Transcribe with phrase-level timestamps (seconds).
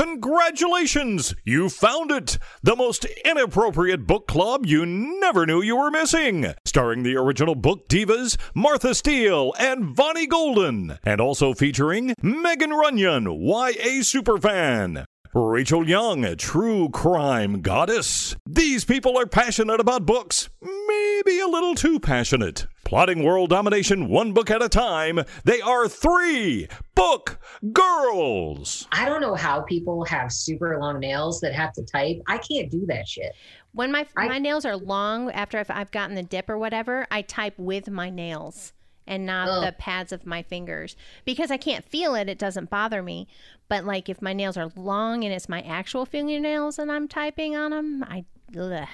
[0.00, 1.34] Congratulations!
[1.44, 2.38] You found it!
[2.62, 6.54] The most inappropriate book club you never knew you were missing.
[6.64, 10.98] Starring the original book divas Martha Steele and Vonnie Golden.
[11.04, 15.04] And also featuring Megan Runyon, YA superfan.
[15.32, 18.34] Rachel Young, a true crime goddess.
[18.48, 22.66] These people are passionate about books, maybe a little too passionate.
[22.84, 26.66] Plotting world domination one book at a time, they are three
[26.96, 27.38] book
[27.72, 28.88] girls.
[28.90, 32.16] I don't know how people have super long nails that have to type.
[32.26, 33.32] I can't do that shit.
[33.72, 37.06] When my I- my nails are long after I've, I've gotten the dip or whatever,
[37.12, 38.72] I type with my nails
[39.10, 39.64] and not Ugh.
[39.64, 42.28] the pads of my fingers because I can't feel it.
[42.28, 43.26] It doesn't bother me.
[43.68, 47.56] But like if my nails are long and it's my actual fingernails and I'm typing
[47.56, 48.24] on them, I
[48.56, 48.86] ugh.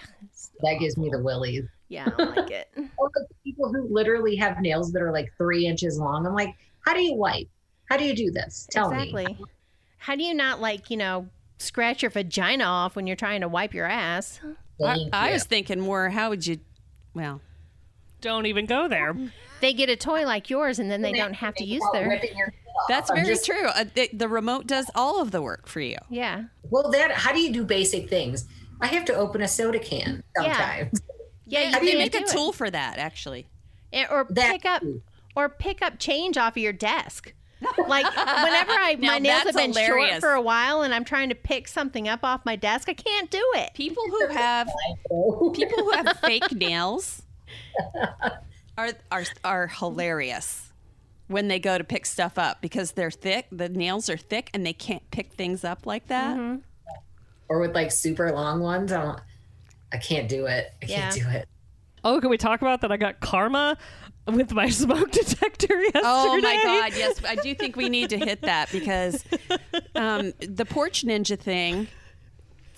[0.62, 1.64] That gives me the willies.
[1.88, 2.68] yeah, I don't like it.
[2.98, 6.26] Or the people who literally have nails that are like three inches long.
[6.26, 7.48] I'm like, how do you wipe?
[7.90, 8.66] How do you do this?
[8.70, 8.96] Tell me.
[8.96, 9.38] exactly.
[9.98, 11.28] How do you not like you know
[11.58, 14.40] scratch your vagina off when you're trying to wipe your ass?
[14.82, 16.58] I, Thank I was thinking more, how would you,
[17.14, 17.40] well,
[18.20, 19.14] Don't even go there.
[19.60, 22.36] They get a toy like yours and then they don't have to use their ripping
[22.36, 22.88] your nail off.
[22.88, 23.66] that's very just- true.
[23.66, 25.98] Uh, the, the remote does all of the work for you.
[26.10, 26.44] yeah.
[26.70, 28.44] Well, that how do you do basic things?
[28.80, 31.00] I have to open a soda can sometimes.
[31.48, 32.30] Yeah, How do you can't make a do it.
[32.30, 33.46] tool for that, actually?
[33.92, 35.00] Eh, or That pick up too.
[35.36, 37.32] or pick up change off of your desk.
[37.88, 41.28] Like whenever I my nails have that's been short for a while and I'm trying
[41.30, 43.70] to pick something up off my desk, I can't do it.
[43.74, 44.68] People who have
[45.54, 47.22] people who have fake nails
[48.78, 50.72] are are are hilarious
[51.28, 53.46] when they go to pick stuff up because they're thick.
[53.50, 56.36] The nails are thick and they can't pick things up like that.
[56.36, 56.60] Mm-hmm.
[57.48, 58.92] or with like super long ones.
[58.92, 59.20] I don't.
[59.92, 60.72] I can't do it.
[60.82, 61.48] I can't do it.
[62.04, 62.92] Oh, can we talk about that?
[62.92, 63.76] I got karma
[64.26, 66.00] with my smoke detector yesterday.
[66.04, 69.24] Oh my god, yes, I do think we need to hit that because
[69.94, 71.88] um, the porch ninja thing.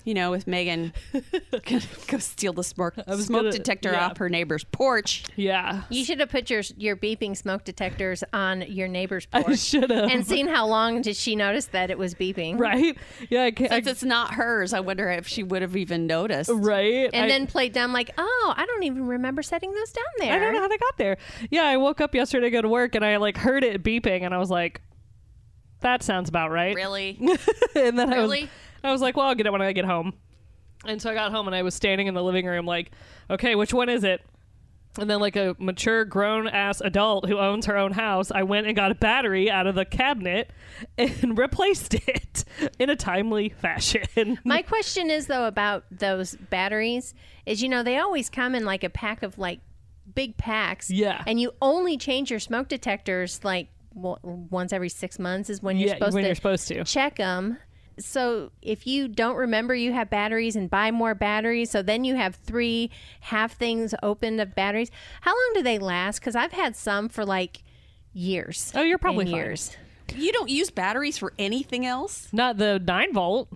[0.09, 4.07] You know, with Megan, gonna go steal the smoke smoke gonna- detector yeah.
[4.07, 5.23] off her neighbor's porch.
[5.35, 5.83] Yeah.
[5.91, 9.91] You should have put your your beeping smoke detectors on your neighbor's I porch should
[9.91, 10.09] have.
[10.09, 12.57] and seen how long did she notice that it was beeping.
[12.59, 12.97] Right?
[13.29, 13.69] Yeah, I can't.
[13.69, 16.49] Since it's not hers, I wonder if she would have even noticed.
[16.51, 17.11] right?
[17.13, 20.33] And I- then played dumb like, oh, I don't even remember setting those down there.
[20.33, 21.17] I don't know how they got there.
[21.51, 24.23] Yeah, I woke up yesterday to go to work and I like heard it beeping
[24.23, 24.81] and I was like,
[25.81, 26.73] that sounds about right.
[26.73, 27.19] Really?
[27.75, 28.49] and then I was, Really?
[28.83, 30.13] I was like, well, I'll get it when I get home.
[30.85, 32.91] And so I got home and I was standing in the living room like,
[33.29, 34.21] okay, which one is it?
[34.99, 38.65] And then, like a mature, grown ass adult who owns her own house, I went
[38.65, 40.51] and got a battery out of the cabinet
[40.97, 42.43] and replaced it
[42.79, 44.39] in a timely fashion.
[44.43, 47.13] My question is though about those batteries
[47.45, 49.59] is you know they always come in like a pack of like
[50.15, 50.89] big packs.
[50.89, 51.23] Yeah.
[51.27, 55.89] And you only change your smoke detectors like once every 6 months is when you're
[55.89, 56.83] Yeah, supposed when to you're supposed to.
[56.83, 57.57] check them.
[57.99, 62.15] So if you don't remember you have batteries and buy more batteries, so then you
[62.15, 62.89] have three
[63.21, 64.91] half things open of batteries.
[65.21, 66.19] How long do they last?
[66.21, 67.63] Cuz I've had some for like
[68.13, 68.71] years.
[68.75, 69.35] Oh, you're probably fine.
[69.35, 69.77] years.
[70.15, 72.29] You don't use batteries for anything else?
[72.33, 73.49] Not the 9 volt.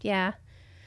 [0.00, 0.32] Yeah.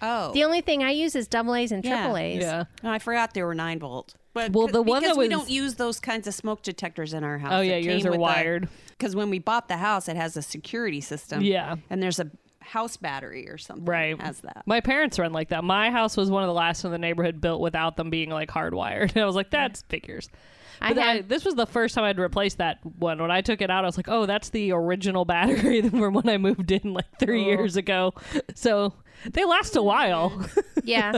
[0.02, 0.34] Oh.
[0.34, 2.02] The only thing I use is double A's and Yeah.
[2.02, 2.42] triple A's.
[2.42, 2.64] Yeah.
[2.84, 4.16] Oh, I forgot they were nine volt.
[4.34, 7.24] But Well, the one because that we don't use those kinds of smoke detectors in
[7.24, 7.54] our house.
[7.54, 8.68] Oh, yeah, It yours are wired.
[8.90, 11.42] Because when we bought the house, it has a security system.
[11.42, 11.76] Yeah.
[11.90, 12.30] and there's a
[12.66, 13.86] house battery or something.
[13.86, 14.18] Right.
[14.18, 14.64] that has that.
[14.66, 15.64] My parents run like that.
[15.64, 18.50] My house was one of the last in the neighborhood built without them being like
[18.50, 19.10] hardwired.
[19.14, 20.30] And I was like, that's figures.
[20.82, 23.22] I But I, had- this was the first time I'd replaced that one.
[23.22, 26.28] When I took it out, I was like, oh, that's the original battery from when
[26.28, 27.48] I moved in like three Oh.
[27.48, 28.14] years ago.
[28.56, 28.94] So
[29.30, 30.46] they last a while.
[30.84, 31.18] Yeah.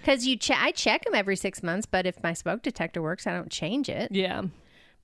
[0.00, 3.26] Because you, che- I check them every six months, but if my smoke detector works,
[3.26, 4.42] I don't change it yeah.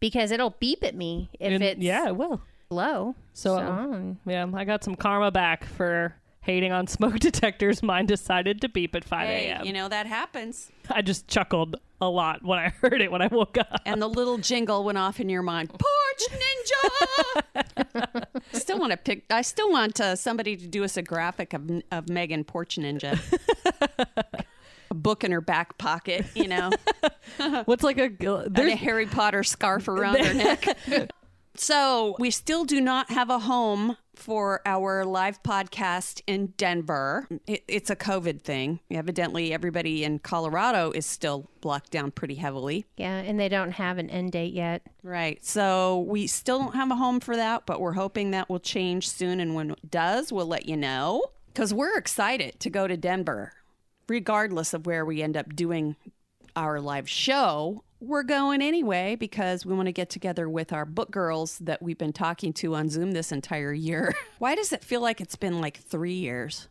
[0.00, 2.40] because it'll beep at me if And- it's yeah, it will.
[2.70, 3.14] Low.
[3.32, 7.82] So, um, yeah, I got some karma back for hating on smoke detectors.
[7.82, 9.64] Mine decided to beep at 5 Hey, a.m.
[9.66, 10.70] you know that happens.
[10.90, 13.80] I just chuckled a lot when I heard it when I woke up.
[13.86, 15.70] And the little jingle went off in your mind.
[15.78, 18.24] Porch Ninja.
[18.52, 19.24] I still want to pick.
[19.30, 23.18] I still want uh, somebody to do us a graphic of of Megan Porch Ninja.
[24.90, 26.70] a book in her back pocket, you know,
[27.64, 30.66] What's like a and a Harry Potter scarf around her neck.
[31.58, 37.28] So we still do not have a home for our live podcast in Denver.
[37.46, 38.80] It, it's a COVID thing.
[38.90, 42.86] Evidently, everybody in Colorado is still locked down pretty heavily.
[42.96, 44.82] yeah, and they don't have an end date yet.
[45.02, 45.44] Right.
[45.44, 49.08] So we still don't have a home for that, but we're hoping that will change
[49.08, 49.40] soon.
[49.40, 53.52] And when it does, we'll let you know because we're excited to go to Denver,
[54.08, 55.96] regardless of where we end up doing
[56.54, 57.82] our live show.
[58.00, 61.98] We're going anyway because we want to get together with our book girls that we've
[61.98, 64.14] been talking to on Zoom this entire year.
[64.38, 66.68] Why does it feel like it's been like three years?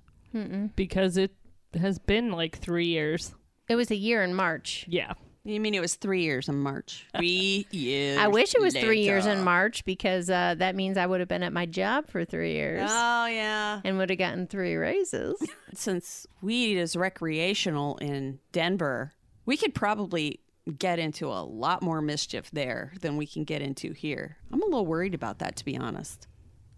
[0.76, 1.32] because it
[1.80, 3.34] has been like three years.
[3.70, 4.86] It was a year in March.
[4.90, 5.14] Yeah.
[5.46, 7.06] You mean it was three years in March?
[7.16, 8.18] Three years.
[8.18, 9.44] I wish it was three years in.
[9.44, 12.90] March because uh, that means I would have been at my job for three years
[12.92, 13.80] Oh, yeah.
[13.86, 15.36] and would have gotten three raises.
[15.76, 19.14] Since weed is recreational in Denver,
[19.46, 20.40] we could probably
[20.78, 24.38] get into a lot more mischief there than we can get into here.
[24.52, 26.28] I'm a little worried about that, to be honest.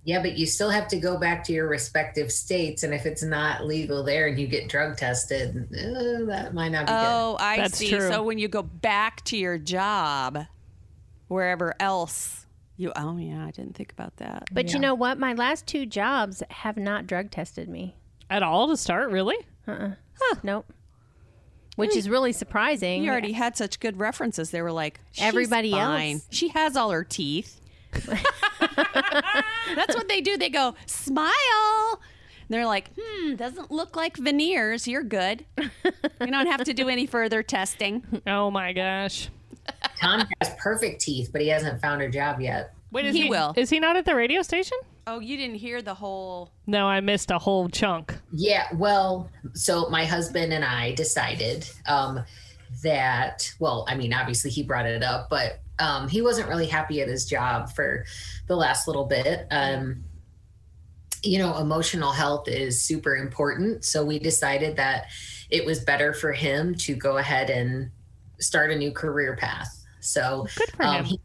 [0.04, 3.24] Yeah, but you still have to go back to your respective states, and if it's
[3.24, 6.98] not legal there and you get drug tested, uh, that might not be good.
[6.98, 7.90] Oh, I That's see.
[7.90, 8.10] true.
[8.10, 10.46] So when you go back to your job,
[11.28, 12.46] wherever else
[12.78, 14.48] you, oh, yeah, I didn't think about that.
[14.52, 15.20] But you know what?
[15.20, 17.96] My last two jobs have not drug tested me.
[18.30, 19.38] At all to start, really?
[19.68, 19.72] Uh.
[19.72, 20.36] uh Huh.
[20.42, 20.72] Nope.
[21.78, 23.04] Which is really surprising.
[23.04, 24.52] You already had such good references.
[24.52, 26.16] They were like, "She's Everybody fine.
[26.16, 26.28] else.
[26.30, 27.62] She has all her teeth.
[29.76, 30.38] That's what they do.
[30.38, 31.32] They go, smile.
[31.94, 34.88] And they're like, hmm, doesn't look like veneers.
[34.88, 35.46] You're good.
[35.58, 35.72] You
[36.32, 38.04] don't have to do any further testing.
[38.28, 39.30] Oh my gosh.
[40.02, 42.74] Tom has perfect teeth, but he hasn't found a job yet.
[42.92, 43.54] Wait, is He he, will.
[43.58, 44.78] Is he not at the radio station?
[45.10, 46.52] Oh, you didn't hear the whole.
[46.68, 48.14] No, I missed a whole chunk.
[48.34, 52.26] Yeah, well, so my husband and I decided um,
[52.84, 57.00] that, well, I mean, obviously he brought it up, but um, he wasn't really happy
[57.02, 58.04] at his job for
[58.48, 59.48] the last little bit.
[59.50, 60.04] Um,
[61.24, 63.86] you know, emotional health is super important.
[63.86, 65.06] So we decided that
[65.50, 67.92] it was better for him to go ahead and
[68.40, 69.74] start a new career path.
[70.02, 71.06] So Good for um, him.
[71.06, 71.22] he-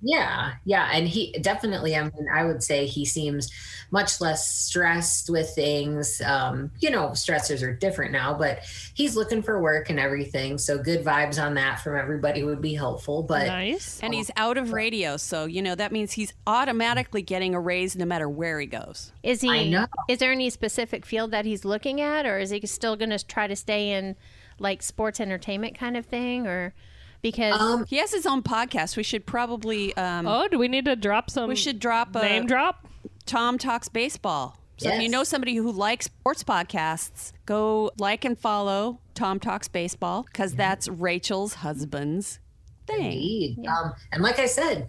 [0.00, 1.96] yeah, yeah, and he definitely.
[1.96, 3.50] I mean, I would say he seems
[3.90, 6.20] much less stressed with things.
[6.20, 8.60] Um, you know, stressors are different now, but
[8.94, 10.58] he's looking for work and everything.
[10.58, 13.22] So good vibes on that from everybody would be helpful.
[13.22, 13.98] But nice.
[14.02, 15.16] And he's out of radio.
[15.16, 19.12] So, you know, that means he's automatically getting a raise no matter where he goes.
[19.22, 19.50] Is he?
[19.50, 19.86] I know.
[20.08, 23.24] Is there any specific field that he's looking at, or is he still going to
[23.24, 24.16] try to stay in
[24.60, 26.74] like sports entertainment kind of thing, or
[27.22, 28.96] because um, He has his own podcast.
[28.96, 29.96] We should probably.
[29.96, 32.86] Um, oh, do we need to drop some We should drop a name drop?
[33.26, 34.56] Tom Talks Baseball.
[34.78, 39.66] So if you know somebody who likes sports podcasts, go like and follow Tom Talks
[39.66, 42.38] Baseball because that's Rachel's husband's
[42.86, 43.12] thing.
[43.12, 44.88] indeed, um, and like I said,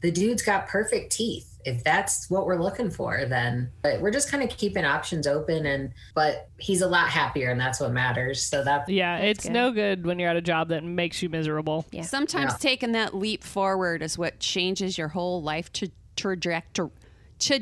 [0.00, 1.51] the dude's got perfect teeth.
[1.64, 5.66] If that's what we're looking for, then but we're just kind of keeping options open.
[5.66, 8.42] And but he's a lot happier, and that's what matters.
[8.42, 9.52] So that's Yeah, it's good.
[9.52, 11.86] no good when you're at a job that makes you miserable.
[11.92, 12.02] Yeah.
[12.02, 12.58] Sometimes Yeah.
[12.58, 16.90] taking that leap forward is what changes your whole life tra- trajectory.
[17.38, 17.60] Tra-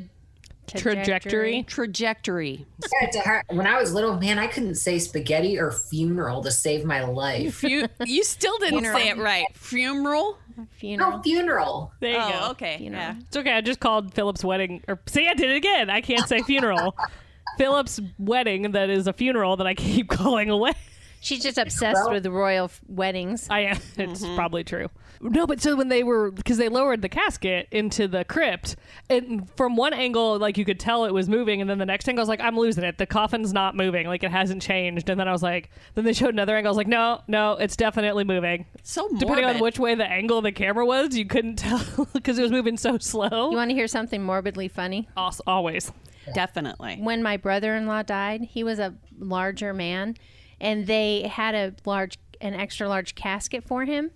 [0.67, 1.65] Trajectory.
[1.65, 2.65] trajectory.
[2.81, 6.43] Yeah, it's a hard, when I was little, man, I couldn't say spaghetti or funeral
[6.45, 7.65] to save my life.
[7.65, 9.47] You, you still didn't say it right.
[9.55, 10.39] Funeral?
[10.79, 11.11] Funeral.
[11.11, 11.93] No funeral.
[12.01, 12.41] There you go.
[12.43, 12.79] Oh, okay.
[12.81, 12.99] You know.
[12.99, 13.15] Yeah.
[13.21, 13.53] It's okay.
[13.53, 14.83] I just called Philip's wedding.
[14.89, 15.91] Or see, I did it again.
[15.91, 16.97] I can't say funeral.
[17.59, 20.73] Philip's wedding that is a funeral that I keep calling away.
[21.21, 23.47] She's just obsessed Well- with royal f- weddings.
[23.51, 23.79] I am.
[23.99, 24.35] It's mm-hmm.
[24.37, 24.89] probably true.
[25.23, 28.77] No, but so when they were because they lowered the casket into the crypt,
[29.11, 32.09] and from one angle, like you could tell it was moving, and then the next
[32.09, 32.97] angle, I was like, I'm losing it.
[32.97, 34.07] The coffin's not moving.
[34.07, 35.11] Like it hasn't changed.
[35.11, 36.71] And then I was like, then they showed another angle.
[36.71, 38.65] I was like, no, no, it's definitely moving.
[38.83, 39.21] So morbid.
[39.21, 42.43] Depending on which way the angle of the camera was, you couldn't tell because it
[42.43, 43.51] was moving so slow.
[43.51, 45.07] You want to hear something morbidly funny?
[45.19, 45.93] Als- Always.
[46.35, 46.97] Definitely.
[47.01, 50.17] When my brother-in-law died, he was a larger man,
[50.61, 54.11] and they had a large, an extra large casket for him,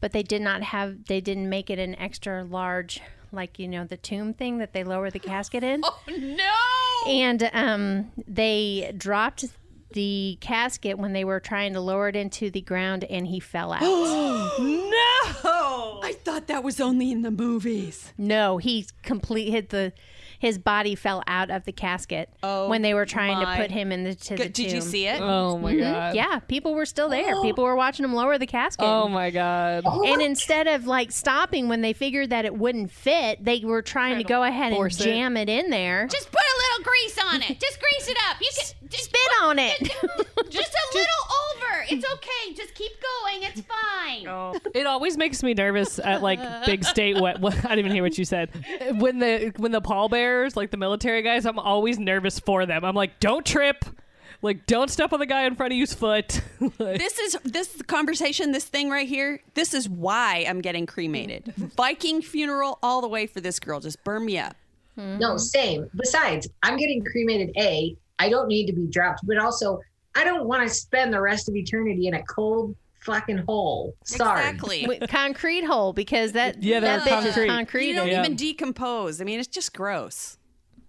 [0.00, 3.00] but they did not have, they didn't make it an extra large,
[3.32, 5.82] like you know, the tomb thing that they lower the casket in.
[5.90, 7.12] Oh no!
[7.12, 9.44] and um, they dropped
[9.92, 13.72] the casket when they were trying to lower it into the ground, and he fell
[13.72, 13.82] out.
[14.58, 16.00] No!
[16.02, 18.12] I thought that was only in the movies.
[18.16, 19.92] no, he complete hit the.
[20.38, 23.70] His body fell out of the casket Oh, when they were trying my to put
[23.70, 24.52] him into the Good.
[24.52, 24.88] Did you tomb.
[24.88, 25.20] see it?
[25.20, 25.80] Oh my mm-hmm.
[25.80, 26.14] god.
[26.14, 27.34] Yeah, people were still there.
[27.34, 27.42] Oh.
[27.42, 28.84] People were watching him lower the casket.
[28.84, 29.82] Oh my god.
[29.84, 33.82] Oh and instead of like stopping when they figured that it wouldn't fit, they were
[33.82, 35.04] trying to go ahead and force it.
[35.04, 35.48] jam it.
[35.48, 36.06] in there.
[36.06, 36.47] Just put a
[36.78, 37.60] little grease on it.
[37.60, 38.36] Just grease it up.
[38.40, 39.78] You can just spit on it.
[40.50, 41.24] just a little
[41.56, 41.84] over.
[41.90, 42.54] It's okay.
[42.54, 43.42] Just keep going.
[43.42, 44.26] It's fine.
[44.28, 44.58] Oh.
[44.74, 47.16] It always makes me nervous at like big state.
[47.20, 48.50] What, what I didn't even hear what you said.
[48.98, 52.84] When the when the pallbearers, like the military guys, I'm always nervous for them.
[52.84, 53.84] I'm like, don't trip.
[54.40, 56.42] Like, don't step on the guy in front of you's foot.
[56.78, 59.40] Like- This is this conversation, this thing right here.
[59.54, 61.52] This is why I'm getting cremated.
[61.76, 63.80] Viking funeral all the way for this girl.
[63.80, 64.54] Just burn me up.
[64.98, 65.88] No, same.
[65.94, 67.50] Besides, I'm getting cremated.
[67.56, 69.80] A, I don't need to be dropped, but also,
[70.16, 73.94] I don't want to spend the rest of eternity in a cold fucking hole.
[74.04, 74.40] Sorry.
[74.48, 74.98] Exactly.
[75.08, 77.82] Concrete hole because that Yeah, that they're bitch concrete.
[77.82, 78.20] is You don't Yeah.
[78.24, 79.20] even decompose.
[79.20, 80.36] I mean, it's just gross.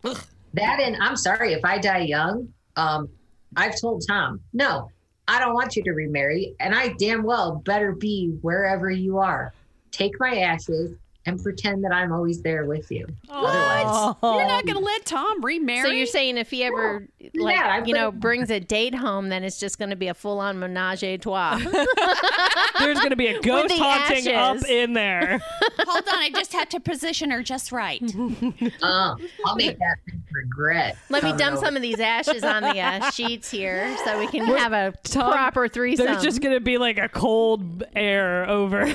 [0.01, 2.51] That and I'm sorry if I die young.
[2.75, 3.09] Um,
[3.55, 4.89] I've told Tom, no,
[5.27, 9.53] I don't want you to remarry, and I damn well better be wherever you are.
[9.91, 10.95] Take my ashes
[11.29, 13.07] and pretend that I'm always there with you.
[13.29, 15.83] Otherwise, You're not going to let Tom remarry?
[15.87, 19.29] So you're saying if he ever like Yeah, you know put- brings a date home,
[19.29, 21.57] then it's just going to be a full on menage a trois.
[22.79, 24.63] There's going to be a ghost the haunting ashes.
[24.63, 25.39] up in there.
[25.79, 28.01] Hold on, I just had to position her just right.
[28.81, 29.97] uh, I'll make that
[30.31, 30.97] regret.
[31.09, 31.65] Let me dump over.
[31.65, 35.31] some of these ashes on the uh, sheets here so we can have a Tom,
[35.31, 36.05] proper threesome.
[36.05, 38.85] There's just going to be like a cold air over.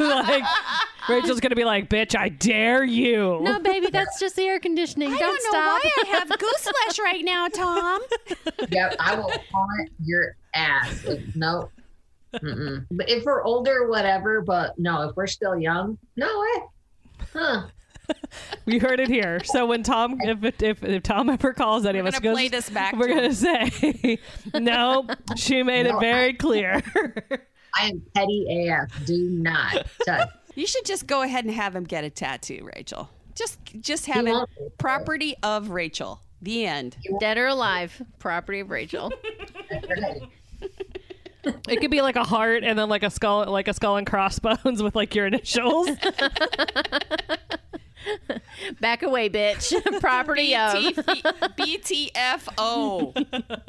[0.00, 0.44] like
[1.08, 4.58] Rachel's going to be like, "Bitch, I dare you." no, baby, that's just the air
[4.60, 5.08] conditioning.
[5.12, 5.82] I don't, don't know stop.
[5.84, 8.00] why I have goose flesh right now, Tom.
[8.70, 11.04] Yep, I will haunt your ass.
[11.04, 11.70] If, no.
[12.34, 12.86] Mm-mm.
[12.90, 14.40] But if we're older, whatever.
[14.42, 17.26] But no, if we're still young, no way.
[17.32, 17.66] Huh.
[18.66, 19.42] We heard it here.
[19.44, 22.34] So when Tom, if if, if Tom ever calls any We're of us, gonna goes-
[22.34, 23.32] play this back We're to gonna him.
[23.32, 24.18] say,
[24.54, 25.06] no.
[25.36, 26.82] She made it No, very clear.
[27.76, 29.04] I am petty AF.
[29.06, 30.28] Do not touch.
[30.56, 33.08] You should just go ahead and have him get a tattoo, Rachel.
[33.34, 34.48] Just just have it
[34.78, 36.20] property of Rachel.
[36.40, 36.96] The end.
[37.20, 39.12] Dead or alive, property of Rachel.
[41.68, 44.06] it could be like a heart and then like a skull, like a skull and
[44.06, 45.88] crossbones with like your initials.
[48.80, 50.00] Back away, bitch.
[50.00, 50.74] property of.
[51.58, 53.12] BTFO.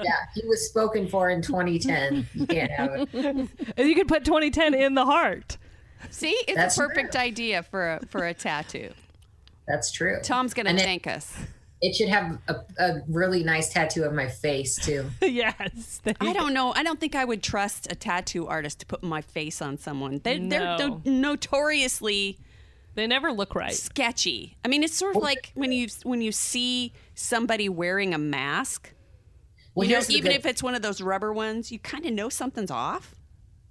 [0.03, 2.27] Yeah, he was spoken for in 2010.
[2.33, 3.09] You can't have it.
[3.13, 5.57] and you could put 2010 in the heart.
[6.09, 8.91] See, it's That's a perfect idea for a, for a tattoo.
[9.67, 10.19] That's true.
[10.23, 11.35] Tom's gonna And it- thank us.
[11.79, 15.05] It should have a, a really nice tattoo of my face too.
[15.21, 16.01] yes.
[16.19, 16.73] I don't know.
[16.73, 20.19] I don't think I would trust a tattoo artist to put my face on someone.
[20.23, 20.77] They, They're No.
[20.77, 22.39] no- notoriously
[22.95, 23.73] They never look right.
[23.73, 24.57] sketchy.
[24.65, 28.91] I mean, it's sort of like when you when you see somebody wearing a mask.
[29.75, 32.11] Well, you know, even good- if it's one of those rubber ones, you kind of
[32.13, 33.13] know something's off,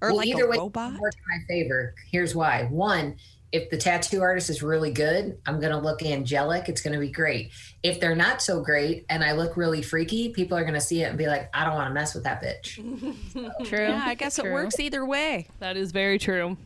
[0.00, 0.98] or well, like either a way, robot.
[0.98, 1.94] work in my favor.
[2.10, 2.64] Here's why.
[2.64, 3.16] One,
[3.52, 6.68] if the tattoo artist is really good, I'm gonna look angelic.
[6.68, 7.52] It's gonna be great.
[7.82, 11.06] If they're not so great and I look really freaky, people are gonna see it
[11.08, 12.74] and be like, I don't want to mess with that bitch.
[13.66, 13.88] True.
[13.88, 15.48] Yeah, I guess it works either way.
[15.60, 16.56] That is very true.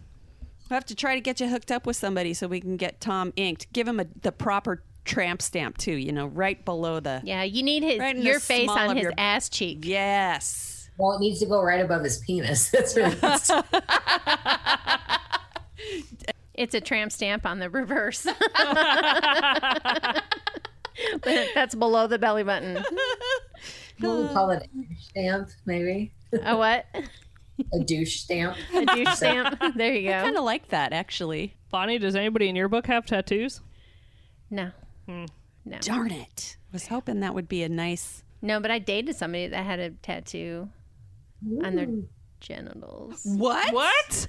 [0.68, 3.00] We'll have to try to get you hooked up with somebody so we can get
[3.00, 3.72] Tom inked.
[3.72, 5.92] Give him a, the proper tramp stamp too.
[5.94, 7.20] You know, right below the.
[7.24, 9.80] Yeah, you need his Right your face on his your- ass cheek.
[9.82, 10.79] Yes.
[11.00, 12.68] Well, it needs to go right above his penis.
[12.72, 13.64] That's what it needs to-
[16.52, 18.26] It's a tramp stamp on the reverse.
[21.54, 22.84] That's below the belly button.
[24.00, 26.84] We'll call it a stamp, maybe A what?
[27.72, 28.56] a douche stamp.
[28.74, 29.58] A douche stamp.
[29.76, 30.18] There you go.
[30.18, 31.56] I Kind of like that actually.
[31.70, 33.60] Vonnie, does anybody in your book have tattoos?
[34.50, 34.70] No.
[35.06, 35.24] Hmm.
[35.64, 35.78] No.
[35.78, 36.56] Darn it.
[36.58, 38.22] I Was hoping that would be a nice.
[38.42, 40.68] No, but I dated somebody that had a tattoo
[41.64, 41.88] on their
[42.40, 43.22] genitals.
[43.24, 43.72] What?
[43.72, 44.28] What?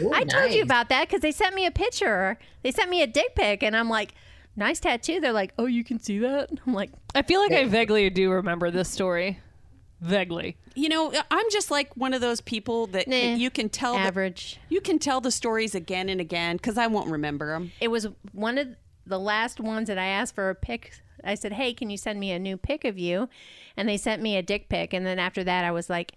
[0.00, 2.38] Ooh, I told you about that because they sent me a picture.
[2.62, 4.14] They sent me a dick pic, and I'm like,
[4.56, 5.20] nice tattoo.
[5.20, 6.50] They're like, oh, you can see that?
[6.66, 9.40] I'm like, I feel like I vaguely do remember this story.
[10.00, 10.56] Vaguely.
[10.74, 13.34] You know, uh, I'm just like one of those people that Nah.
[13.34, 14.58] you can tell the, average.
[14.68, 17.70] you can tell the stories again and again because I won't remember them.
[17.80, 18.68] It was one of
[19.06, 20.92] the last ones that I asked for a pic.
[21.22, 23.28] I said, hey, can you send me a new pic of you?
[23.76, 24.92] And they sent me a dick pic.
[24.92, 26.12] And then after that, I was like,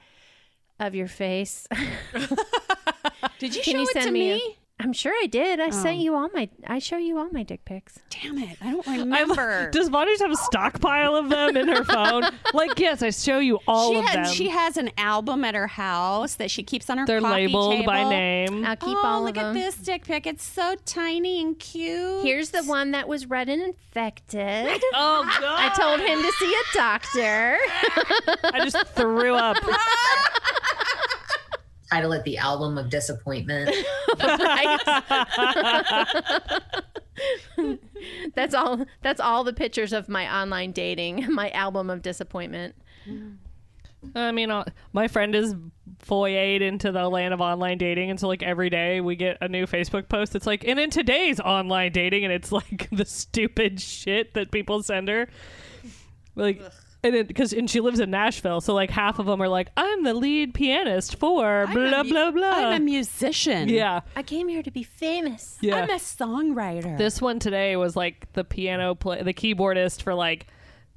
[0.80, 1.68] of your face.
[3.40, 4.34] Did you Can show you it send to me?
[4.34, 4.58] me?
[4.80, 5.60] A- I'm sure I did.
[5.60, 6.02] I sent oh.
[6.02, 6.50] you all my.
[6.68, 8.00] I show you all my dick pics.
[8.10, 8.58] Damn it!
[8.62, 9.70] I don't I lo- remember.
[9.74, 12.24] Does Vonnie just have a stockpile of them in her phone?
[12.54, 14.34] like, yes, I show you all she of had, them.
[14.34, 17.86] she has an album at her house that she keeps on her They're coffee labeled
[17.86, 18.66] by name.
[18.66, 20.28] I'll keep oh, all look of at this dick pic.
[20.28, 22.24] It's so tiny and cute.
[22.24, 24.82] Here's the one that was red and infected.
[24.98, 25.60] Oh God!
[25.60, 27.58] I told him to see a doctor.
[28.44, 29.58] I just threw up.
[31.96, 33.74] Title it the album of disappointment.
[38.36, 38.86] that's all.
[39.02, 41.26] That's all the pictures of my online dating.
[41.34, 42.76] My album of disappointment.
[44.14, 45.56] I mean, uh, my friend is
[46.00, 49.48] foyed into the land of online dating, and so like every day we get a
[49.48, 50.36] new Facebook post.
[50.36, 54.84] It's like, and in today's online dating, and it's like the stupid shit that people
[54.84, 55.30] send her,
[56.36, 56.62] like.
[57.06, 59.70] And it, because and she lives in Nashville, so like half of them are like,
[59.78, 63.70] "I'm the lead pianist for I'm blah a mu- blah blah." I'm a musician.
[63.70, 65.58] yeah, I came here to be famous.
[65.62, 65.76] yeah.
[65.76, 66.98] I'm a songwriter.
[66.98, 70.48] This one today was like the piano play, the keyboardist for like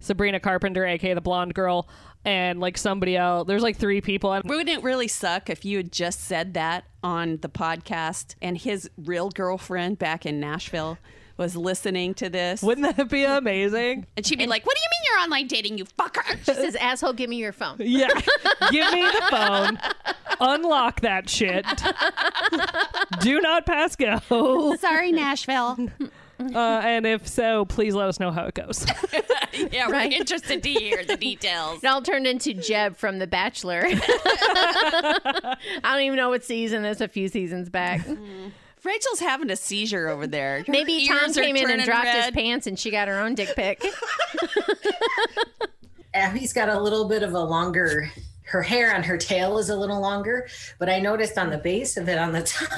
[0.00, 1.88] Sabrina Carpenter, aka the blonde girl,
[2.24, 3.46] and like somebody else.
[3.46, 4.32] There's like three people.
[4.32, 8.56] And Wouldn't it really suck if you had just said that on the podcast and
[8.56, 10.96] his real girlfriend back in Nashville
[11.38, 12.60] was listening to this?
[12.62, 14.06] wouldn't that be amazing?
[14.16, 16.24] And she'd be like, What do you mean you're online dating, you fucker?
[16.44, 17.76] She says asshole, give me your phone.
[17.80, 18.08] Yeah.
[18.70, 19.78] Give me the phone.
[20.40, 21.64] Unlock that shit.
[23.20, 24.76] Do not pass go.
[24.80, 25.76] Sorry, Nashville.
[26.40, 28.86] Uh, and if so, please let us know how it goes.
[29.72, 30.12] yeah, we're Right.
[30.12, 31.82] interested to hear the details.
[31.82, 33.82] It all turned into Jed from The Bachelor.
[33.84, 36.84] I don't even know what season.
[36.84, 38.06] It's a few seasons back.
[38.84, 40.58] Rachel's having a seizure over there.
[40.66, 43.34] Her Maybe Tom came in and turning dropped his pants and she got her own
[43.34, 43.84] dick pic.
[46.14, 48.10] Abby's got a little bit of a longer
[48.48, 51.96] her hair on her tail is a little longer, but I noticed on the base
[51.96, 52.70] of it on the top,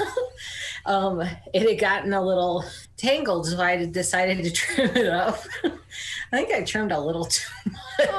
[0.85, 1.21] um,
[1.53, 2.65] it had gotten a little
[2.97, 5.39] tangled, so I decided to trim it up.
[5.63, 8.09] I think I trimmed a little too much.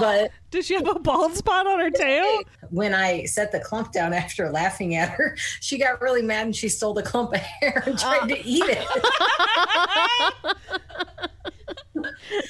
[0.00, 2.42] But Does she have a bald spot on her tail?
[2.70, 6.56] when I set the clump down after laughing at her, she got really mad and
[6.56, 8.86] she stole the clump of hair and tried to eat it.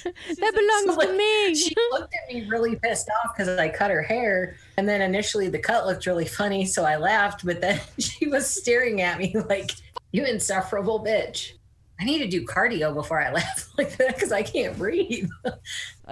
[0.05, 1.55] That belongs So, to me.
[1.55, 4.57] She looked at me really pissed off because I cut her hair.
[4.77, 7.45] And then initially the cut looked really funny, so I laughed.
[7.45, 9.73] But then she was staring at me like,
[10.13, 11.53] you insufferable bitch.
[12.01, 15.29] I need to do cardio before I laugh like that because I can't breathe.
[15.45, 15.53] Uh,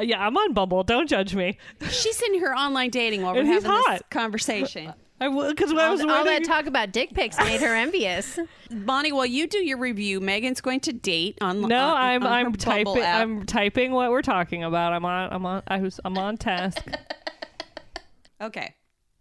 [0.00, 0.85] yeah, I'm on Bumble.
[0.85, 1.59] Don't judge me.
[1.91, 4.95] She's in here online dating while we're And he's having this conversation.
[5.23, 8.38] I because I all, was all that wondering- talk about dick pics made her envious.
[8.71, 11.61] Vonnie, while you do your review, Megan's going to date on.
[11.62, 12.59] No, on- I'm on I'm Bumble
[12.95, 13.23] typing app.
[13.23, 14.93] I'm typing what we're talking about.
[14.93, 16.85] I'm on I'm on I was I'm on task.
[18.41, 18.75] Okay.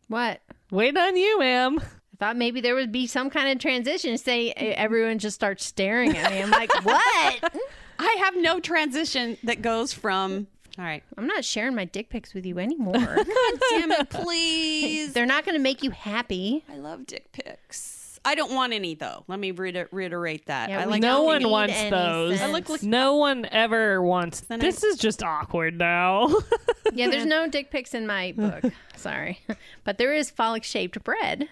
[0.07, 0.41] What?
[0.71, 1.77] Wait on you, ma'am.
[1.79, 4.17] I thought maybe there would be some kind of transition.
[4.17, 6.41] Say eh, everyone just starts staring at me.
[6.41, 7.53] I'm like, what?
[7.99, 10.47] I have no transition that goes from.
[10.77, 11.03] All right.
[11.17, 12.93] I'm not sharing my dick pics with you anymore.
[12.95, 13.25] God
[13.71, 15.13] damn it, please.
[15.13, 16.63] They're not going to make you happy.
[16.71, 18.19] I love dick pics.
[18.23, 19.23] I don't want any though.
[19.27, 20.69] Let me reiter- reiterate that.
[20.69, 22.37] Yeah, I like no one wants any those.
[22.37, 22.49] sense.
[22.49, 24.41] I look like- no one ever wants.
[24.41, 26.33] Then This I- is just awkward now.
[26.93, 28.65] Yeah, there's no dick pics in my book.
[28.97, 29.39] Sorry.
[29.85, 31.47] But there is phallic shaped bread.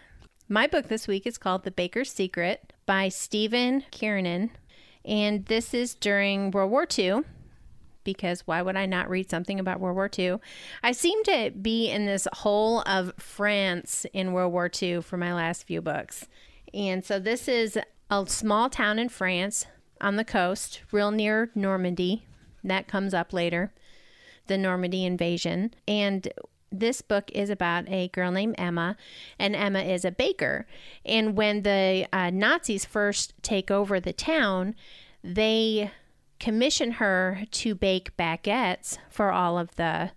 [0.50, 4.52] My book this week is called The Baker's Secret by Stephen Kiernan.
[5.06, 7.22] And this is during World War II,
[8.04, 10.38] because why would I not read something about World War II?
[10.84, 15.34] I seem to be in this whole of France in World War II for my
[15.34, 16.28] last few books.
[16.74, 17.78] And so this is
[18.10, 19.66] a small town in France
[20.02, 22.26] on the coast, real near Normandy.
[22.64, 23.72] That comes up later
[24.50, 25.74] the Normandy invasion.
[25.88, 26.28] And
[26.72, 28.98] this book is about a girl named Emma,
[29.40, 30.68] and Emma is a baker.
[31.06, 34.76] And when the uh, Nazis first take over the town,
[35.24, 35.92] they
[36.40, 40.12] commission her to bake baguettes for all of the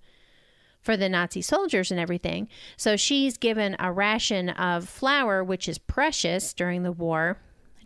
[0.81, 2.49] for the Nazi soldiers and everything.
[2.77, 7.39] So she's given a ration of flour, which is precious during the war,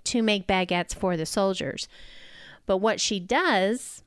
[0.05, 1.89] to make baguettes for the soldiers.
[2.65, 4.03] But what she does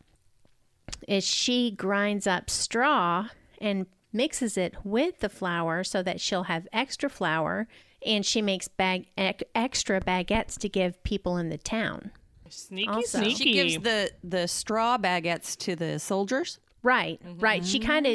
[1.07, 3.29] is she grinds up straw
[3.61, 7.67] and mixes it with the flour so that she'll have extra flour
[8.05, 9.07] and she makes bag
[9.53, 12.11] extra baguettes to give people in the town.
[12.49, 13.35] Sneaky, Also- sneaky.
[13.43, 16.59] She gives the the straw baguettes to the soldiers.
[16.81, 17.65] Right, right.
[17.65, 18.13] She kind of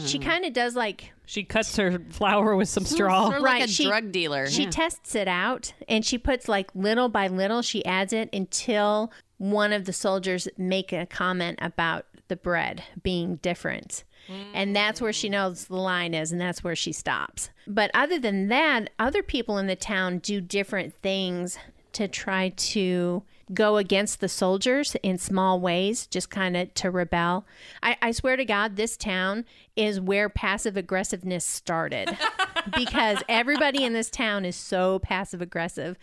[0.00, 0.22] she mm.
[0.22, 3.26] kind of does like she cuts her flour with some straw.
[3.26, 4.48] Sort of Right, like a she- drug dealer.
[4.48, 4.70] she Yeah.
[4.70, 9.72] tests it out and she puts like little by little she adds it until one
[9.72, 14.04] of the soldiers make a comment about the bread being different
[14.52, 15.32] and that's where she mm.
[15.32, 19.56] knows the line is and that's where she stops but other than that other people
[19.56, 21.56] in the town do different things
[21.92, 27.46] to try to go against the soldiers in small ways, just kind of to rebel.
[27.82, 29.44] I, I swear to God, this town
[29.76, 32.16] is where passive aggressiveness started
[32.76, 35.98] because everybody in this town is so passive aggressive.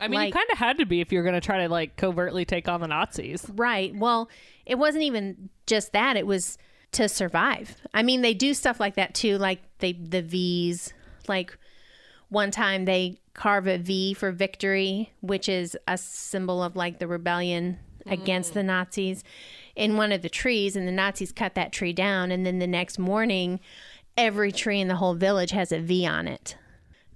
[0.00, 1.68] I mean, you kind of had to be if you were going to try to
[1.68, 3.46] like covertly take on the Nazis.
[3.54, 3.94] Right.
[3.94, 4.28] Well,
[4.66, 6.58] it wasn't even just that, it was
[6.92, 7.76] to survive.
[7.94, 10.92] I mean, they do stuff like that too, like they the V's,
[11.28, 11.56] like
[12.28, 17.06] one time they carve a V for victory, which is a symbol of like the
[17.06, 18.54] rebellion against mm.
[18.54, 19.24] the Nazis
[19.74, 22.66] in one of the trees and the Nazis cut that tree down and then the
[22.66, 23.60] next morning
[24.16, 26.56] every tree in the whole village has a V on it.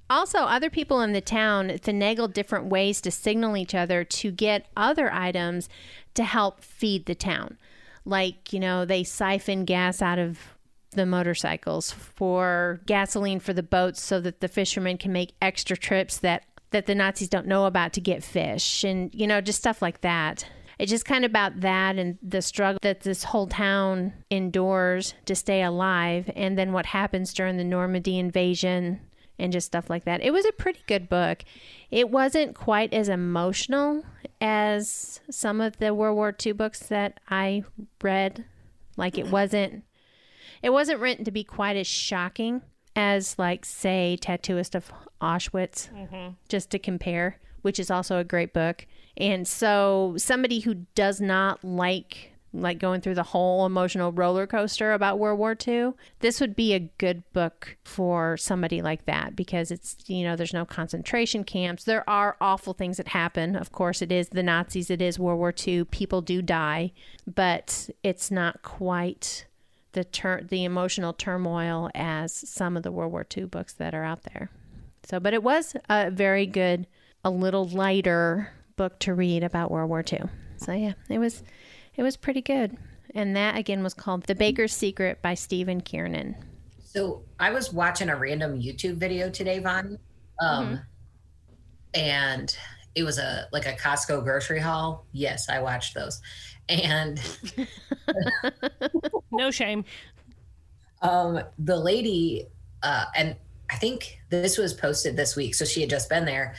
[0.09, 4.67] Also, other people in the town finagle different ways to signal each other to get
[4.77, 5.69] other items
[6.15, 7.59] to help feed the town.
[8.05, 10.56] Like, you know, they siphon gas out of
[10.93, 16.19] the motorcycles for gasoline for the boats so that the fishermen can make extra trips
[16.19, 19.81] that that the Nazis don't know about to get fish and you know just stuff
[19.81, 20.45] like that.
[20.79, 25.35] it's just kind of about that and the struggle that this whole town endures to
[25.35, 29.01] stay alive, and then what happens during the Normandy invasion
[29.39, 30.23] and just stuff like that.
[30.23, 31.45] It was a pretty good book.
[31.91, 34.03] It wasn't quite as emotional
[34.41, 37.65] as some of the World War II books that I
[38.03, 38.45] read.
[38.97, 39.85] Like it wasn't
[40.63, 42.63] it wasn't written to be quite as shocking
[42.95, 44.91] as like say Tattooist of
[45.21, 46.35] Auschwitz mm-hmm.
[46.49, 48.87] just to compare, which is also a great book.
[49.17, 54.93] And so somebody who does not like like going through the whole emotional roller coaster
[54.93, 59.71] about World War II, this would be a good book for somebody like that because
[59.71, 61.85] it's, you know, there's no concentration camps.
[61.85, 63.57] There are awful things that happen.
[63.57, 65.85] Of course, it is the Nazis, it is World War II.
[65.85, 66.93] People do die,
[67.27, 69.47] but it's not quite
[69.97, 74.05] the tur- the emotional turmoil as some of the World War II books that are
[74.05, 74.51] out there.
[75.05, 76.87] So, but it was a very good,
[77.25, 80.25] a little lighter book to read about World War II.
[80.59, 81.43] So yeah, it was
[81.95, 82.77] it was pretty good.
[83.15, 86.37] And that again was called The Baker's Secret by Stephen Kiernan.
[86.85, 89.99] So I was watching a random YouTube video today, Von,
[90.43, 90.79] um,
[91.95, 92.55] and
[92.95, 95.07] it was a like a Costco grocery haul.
[95.13, 96.21] Yes, I watched those,
[96.69, 97.21] and
[99.33, 99.85] No shame.
[101.03, 102.47] um, the lady,
[102.83, 103.37] uh, and
[103.71, 106.55] I think this was posted this week, so she had just been there.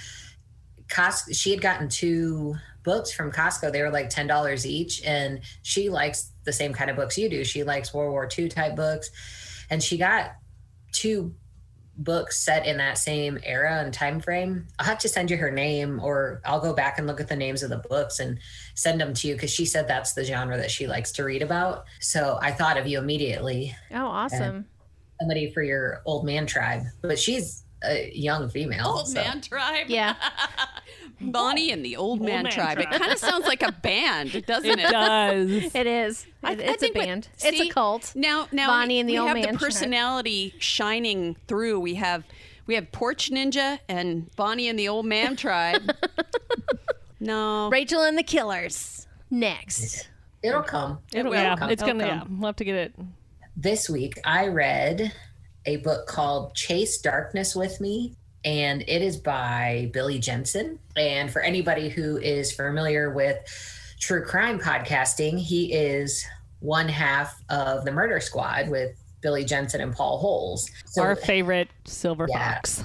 [0.87, 3.71] Costco, she had gotten two books from Costco.
[3.71, 7.29] They were like ten dollars each, and she likes the same kind of books you
[7.29, 7.43] do.
[7.43, 9.09] She likes World War II type books,
[9.69, 10.35] and she got
[10.93, 11.33] two
[11.97, 14.67] books set in that same era and time frame.
[14.79, 17.35] I'll have to send you her name, or I'll go back and look at the
[17.35, 18.39] names of the books and
[18.75, 21.41] send them to you because she said that's the genre that she likes to read
[21.41, 21.85] about.
[21.99, 24.65] So I thought of you immediately Oh, awesome.
[25.19, 28.85] somebody for your old man tribe, but she's a young female.
[28.87, 29.87] Old so- man tribe.
[29.87, 30.15] Yeah.
[31.19, 32.77] Vonnie and the old, man, Man tribe.
[32.77, 34.91] It kind of sounds like a band, doesn't It it?
[34.91, 35.49] does.
[35.75, 36.27] It is.
[36.43, 37.27] I- It- I it's a think what- band.
[37.33, 38.13] it's see, a cult.
[38.15, 39.59] Now, now Vonnie we, and the we Old have Man the Tribe.
[39.59, 41.79] personality shining through.
[41.79, 42.23] We have
[42.67, 45.89] we have Porch Ninja and Vonnie and the Old Man Tribe.
[47.19, 49.07] no, Rachel and the Killers.
[49.31, 50.09] Next.
[50.43, 50.99] It'll come.
[51.13, 51.69] It will yeah, come.
[51.71, 52.03] it's gonna.
[52.03, 52.39] It'll Yeah, come.
[52.39, 52.95] we'll have to get it.
[53.55, 55.11] this week I read
[55.67, 60.79] a book called Chase Darkness with Me, and it is by Billy Jensen.
[60.95, 63.37] And for anybody who is familiar with
[63.99, 66.25] true crime podcasting, he is
[66.59, 70.69] one half of the Murder Squad with Billy Jensen and Paul Holes.
[70.85, 72.55] So, Our favorite silver Yeah.
[72.55, 72.83] fox.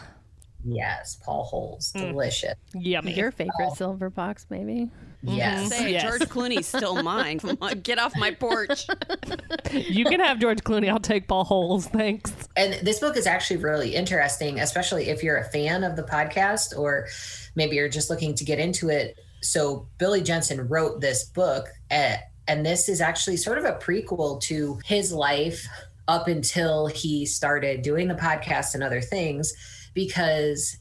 [0.65, 2.11] yes, Paul Holes, mm.
[2.11, 2.55] delicious.
[2.75, 3.15] Yummy.
[3.15, 3.75] Your favorite oh.
[3.75, 4.91] silver box, maybe?
[5.23, 5.69] Yes.
[5.69, 6.03] say it, Yes.
[6.03, 7.39] George Clooney's still mine.
[7.39, 8.87] Come on, Get off my porch.
[9.73, 10.89] you can have George Clooney.
[10.91, 11.87] I'll take Paul Holes.
[11.87, 12.33] Thanks.
[12.57, 16.77] And this book is actually really interesting, especially if you're a fan of the podcast
[16.77, 17.07] or
[17.55, 19.17] maybe you're just looking to get into it.
[19.43, 24.41] So, Billy Jensen wrote this book, uh, and this is actually sort of a prequel
[24.43, 25.67] to his life
[26.07, 29.53] up until he started doing the podcast and other things,
[29.95, 30.77] because,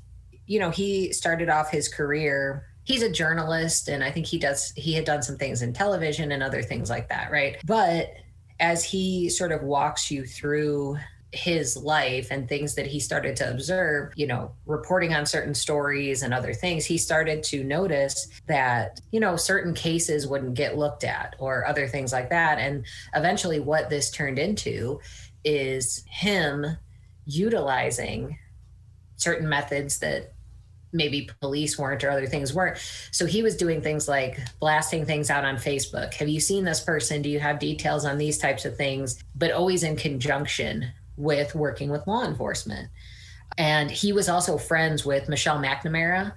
[0.45, 2.67] you know, he started off his career.
[2.83, 6.31] He's a journalist, and I think he does, he had done some things in television
[6.31, 7.57] and other things like that, right?
[7.65, 8.13] But
[8.59, 10.97] as he sort of walks you through
[11.33, 16.23] his life and things that he started to observe, you know, reporting on certain stories
[16.23, 21.03] and other things, he started to notice that, you know, certain cases wouldn't get looked
[21.03, 22.59] at or other things like that.
[22.59, 24.99] And eventually, what this turned into
[25.43, 26.65] is him
[27.25, 28.37] utilizing
[29.15, 30.33] certain methods that
[30.93, 32.77] maybe police weren't or other things weren't.
[33.11, 36.13] So he was doing things like blasting things out on Facebook.
[36.15, 37.21] Have you seen this person?
[37.21, 39.23] Do you have details on these types of things?
[39.35, 42.89] But always in conjunction with working with law enforcement.
[43.57, 46.33] And he was also friends with Michelle McNamara.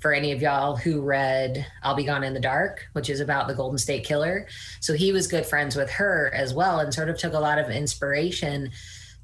[0.00, 3.48] For any of y'all who read I'll Be Gone in the Dark, which is about
[3.48, 4.46] the Golden State Killer.
[4.78, 7.58] So he was good friends with her as well and sort of took a lot
[7.58, 8.70] of inspiration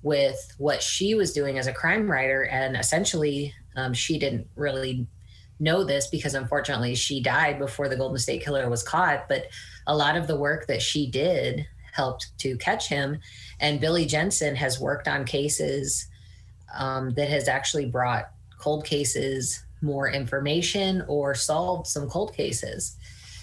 [0.02, 2.42] with what she was doing as a crime writer.
[2.42, 5.06] And essentially, um, she didn't really
[5.60, 9.28] know this because unfortunately she died before the Golden State Killer was caught.
[9.28, 9.46] But
[9.86, 13.20] a lot of the work that she did helped to catch him.
[13.60, 16.08] And Billy Jensen has worked on cases
[16.76, 22.96] um, that has actually brought cold cases more information or solved some cold cases.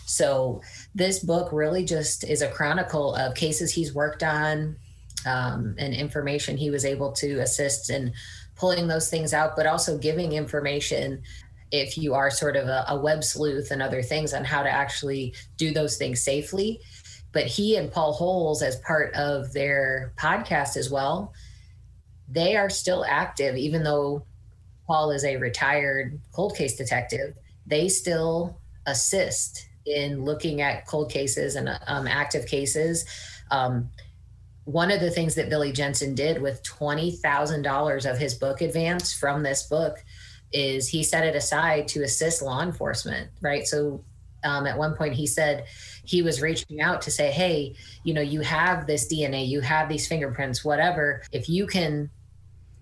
[0.05, 0.61] So
[0.93, 4.75] this book really just is a chronicle of cases he's worked on
[5.25, 8.11] um, and information he was able to assist in
[8.61, 11.23] pulling those things out, but also giving information
[11.71, 14.69] if you are sort of a, a web sleuth and other things on how to
[14.69, 16.79] actually do those things safely.
[17.31, 21.33] But he and Paul Holes, as part of their podcast as well,
[22.29, 24.25] they are still active, even though
[24.85, 27.33] Paul is a retired cold case detective.
[27.65, 33.05] They still assist in looking at cold cases and um, active cases.
[33.49, 33.89] Um,
[34.65, 39.43] one of the things that Billy Jensen did with $20,000 of his book advance from
[39.43, 40.03] this book
[40.53, 43.65] is he set it aside to assist law enforcement, right?
[43.65, 44.03] So
[44.43, 45.65] um, at one point he said
[46.03, 49.87] he was reaching out to say, hey, you know, you have this DNA, you have
[49.89, 51.21] these fingerprints, whatever.
[51.31, 52.09] If you can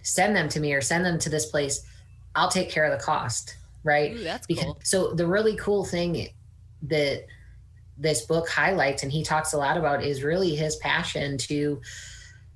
[0.02, 1.82] send them to me or send them to this place,
[2.36, 4.13] I'll take care of the cost, right?
[4.13, 4.80] Ooh, that's Because- cool.
[4.84, 6.30] So the really cool thing
[6.84, 7.26] that
[7.99, 11.81] this book highlights and he talks a lot about is really his passion to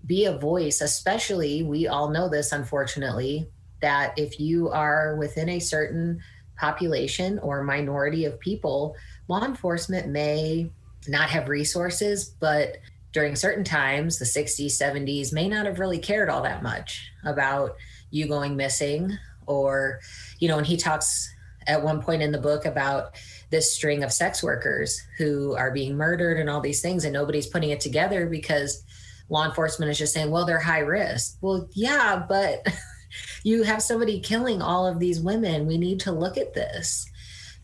[0.06, 3.48] be a voice, especially we all know this unfortunately
[3.82, 6.22] that if you are within a certain
[6.58, 8.96] population or minority of people,
[9.28, 10.70] law enforcement may
[11.08, 12.78] not have resources, but
[13.12, 17.76] during certain times, the 60s, 70s, may not have really cared all that much about
[18.10, 19.18] you going missing.
[19.46, 20.00] Or,
[20.40, 21.34] you know, and he talks
[21.68, 23.16] at one point in the book about
[23.54, 27.46] this string of sex workers who are being murdered and all these things, and nobody's
[27.46, 28.84] putting it together because
[29.30, 31.38] law enforcement is just saying, well, they're high risk.
[31.40, 32.68] Well, yeah, but
[33.44, 35.68] you have somebody killing all of these women.
[35.68, 37.08] We need to look at this.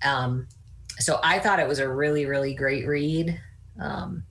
[0.06, 0.48] Um,
[1.00, 3.42] so I thought it was a really, really great read.
[3.82, 4.24] Um,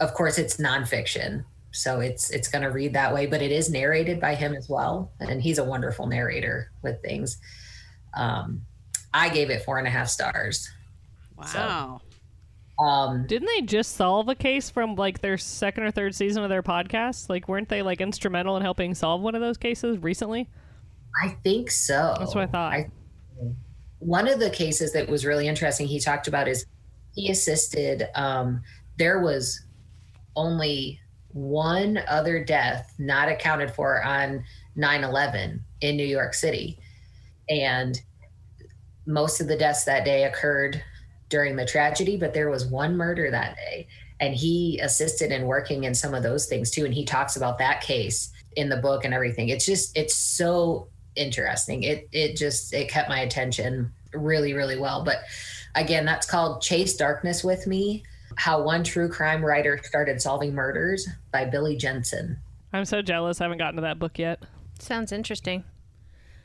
[0.00, 3.70] of course, it's nonfiction, so it's it's going to read that way, but it is
[3.70, 7.36] narrated by him as well, and he's a wonderful narrator with things.
[8.14, 8.62] Um,
[9.14, 10.68] I gave it four and a half stars.
[11.36, 12.00] Wow.
[12.78, 16.48] Um, Didn't they just solve a case from like their second or third season of
[16.48, 17.28] their podcast?
[17.28, 20.48] Like, weren't they like instrumental in helping solve one of those cases recently?
[21.22, 22.14] I think so.
[22.18, 22.72] That's what I thought.
[22.72, 22.90] I,
[23.98, 26.66] one of the cases that was really interesting he talked about is
[27.14, 28.62] he assisted um,
[28.98, 29.64] there was
[30.34, 30.98] only
[31.28, 34.44] one other death not accounted for on
[34.76, 36.78] 9-11 in new york city
[37.48, 38.02] and
[39.06, 40.82] most of the deaths that day occurred
[41.28, 43.86] during the tragedy but there was one murder that day
[44.20, 47.58] and he assisted in working in some of those things too and he talks about
[47.58, 52.72] that case in the book and everything it's just it's so interesting it it just
[52.72, 55.18] it kept my attention really really well but
[55.74, 58.02] again that's called chase darkness with me
[58.36, 62.38] how one true crime writer started solving murders by billy jensen
[62.72, 63.40] I'm so jealous.
[63.40, 64.42] I haven't gotten to that book yet.
[64.78, 65.64] Sounds interesting.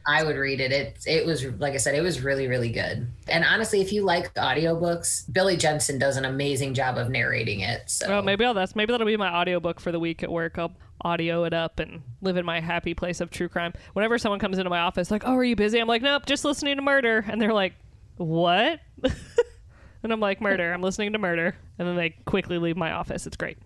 [0.07, 3.07] I would read it it it was like i said it was really really good
[3.27, 7.89] and honestly if you like audiobooks billy jensen does an amazing job of narrating it
[7.89, 10.57] so Oh, maybe I'll that's maybe that'll be my audiobook for the week at work.
[10.57, 13.73] I'll audio it up and live in my happy place of true crime.
[13.93, 16.43] Whenever someone comes into my office, like, "Oh, are you busy?" I'm like, "Nope, just
[16.43, 17.73] listening to murder," and they're like,
[18.15, 18.79] "What?"
[20.03, 20.73] and I'm like, "Murder.
[20.73, 23.27] I'm listening to murder," and then they quickly leave my office.
[23.27, 23.57] It's great.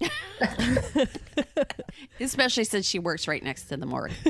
[2.20, 4.12] Especially since she works right next to the morgue.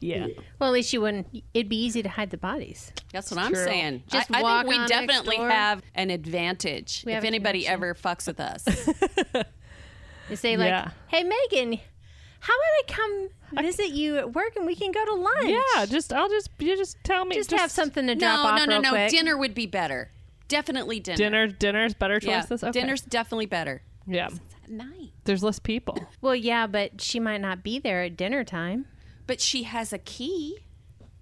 [0.00, 0.28] Yeah.
[0.58, 1.26] Well, at least you wouldn't.
[1.52, 2.92] It'd be easy to hide the bodies.
[3.12, 3.64] That's what I'm true.
[3.64, 4.02] saying.
[4.08, 5.48] Just I, I think we on next definitely door.
[5.50, 7.74] have an advantage We if anybody connection.
[7.84, 8.64] ever fucks with us.
[10.30, 10.90] You say like, Yeah.
[11.08, 11.78] "Hey, Megan,
[12.40, 13.28] how about I come
[13.64, 15.86] visit you at work and we can go to lunch?" Yeah.
[15.86, 17.34] Just I'll just you just tell me.
[17.34, 18.90] just, have something to drop no, off no, no, real no.
[18.90, 19.10] quick.
[19.10, 20.10] Dinner would be better.
[20.48, 21.16] Definitely dinner.
[21.16, 21.46] dinner.
[21.46, 22.48] Dinner's better Yeah, choice.
[22.50, 22.72] This okay.
[22.78, 23.82] dinner's definitely better.
[24.06, 24.28] Yeah.
[24.68, 25.12] At night.
[25.24, 25.98] There's less people.
[26.20, 28.86] Well, yeah, but she might not be there at dinner time.
[29.26, 30.58] But she has a key.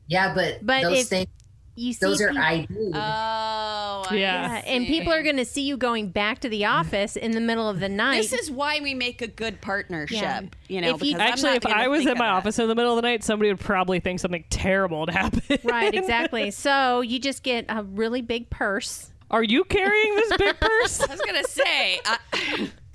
[0.08, 1.26] yeah but, But those if things
[1.74, 4.18] You see, those are peop- id Oh, I Yeah.
[4.18, 7.40] yeah, and people are going to see you going back to the office in the
[7.40, 8.16] middle of the night.
[8.22, 10.20] This is why we make a good partnership.
[10.22, 10.42] Yeah.
[10.68, 12.32] You know, If you- Actually, if I was think in my that.
[12.34, 15.42] office in the middle of the night, somebody would probably think something terrible would happen.
[15.64, 16.50] right, exactly.
[16.52, 19.10] So you just get a really big purse.
[19.30, 21.00] Are you carrying this big purse?
[21.02, 22.70] I was gonna say, I,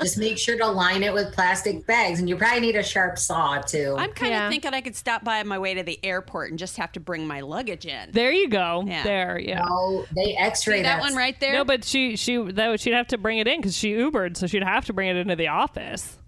[0.00, 3.18] just make sure to line it with plastic bags and you probably need a sharp
[3.18, 5.98] saw too I'm kind of thinking I could stop by on my way to the
[6.02, 8.10] airport and just have to bring my luggage in.
[8.12, 8.84] There you go.
[8.86, 9.02] Yeah.
[9.02, 9.64] There, yeah.
[9.68, 11.52] Oh, they X-ray See that one right there?
[11.52, 14.46] No, but she she that she'd have to bring it in because she Ubered, so
[14.46, 16.18] she'd have to bring it into the office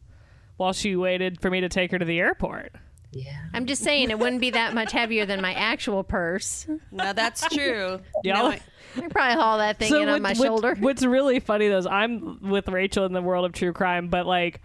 [0.57, 2.73] while she waited for me to take her to the airport.
[3.15, 3.37] Yeah.
[3.53, 6.67] I'm just saying it wouldn't be that much heavier than my actual purse.
[6.91, 8.01] no, that's true.
[8.25, 8.61] You Y'all- know, I-
[8.97, 10.77] I probably haul that thing in on my shoulder.
[10.79, 14.25] What's really funny though is I'm with Rachel in the world of true crime, but
[14.25, 14.61] like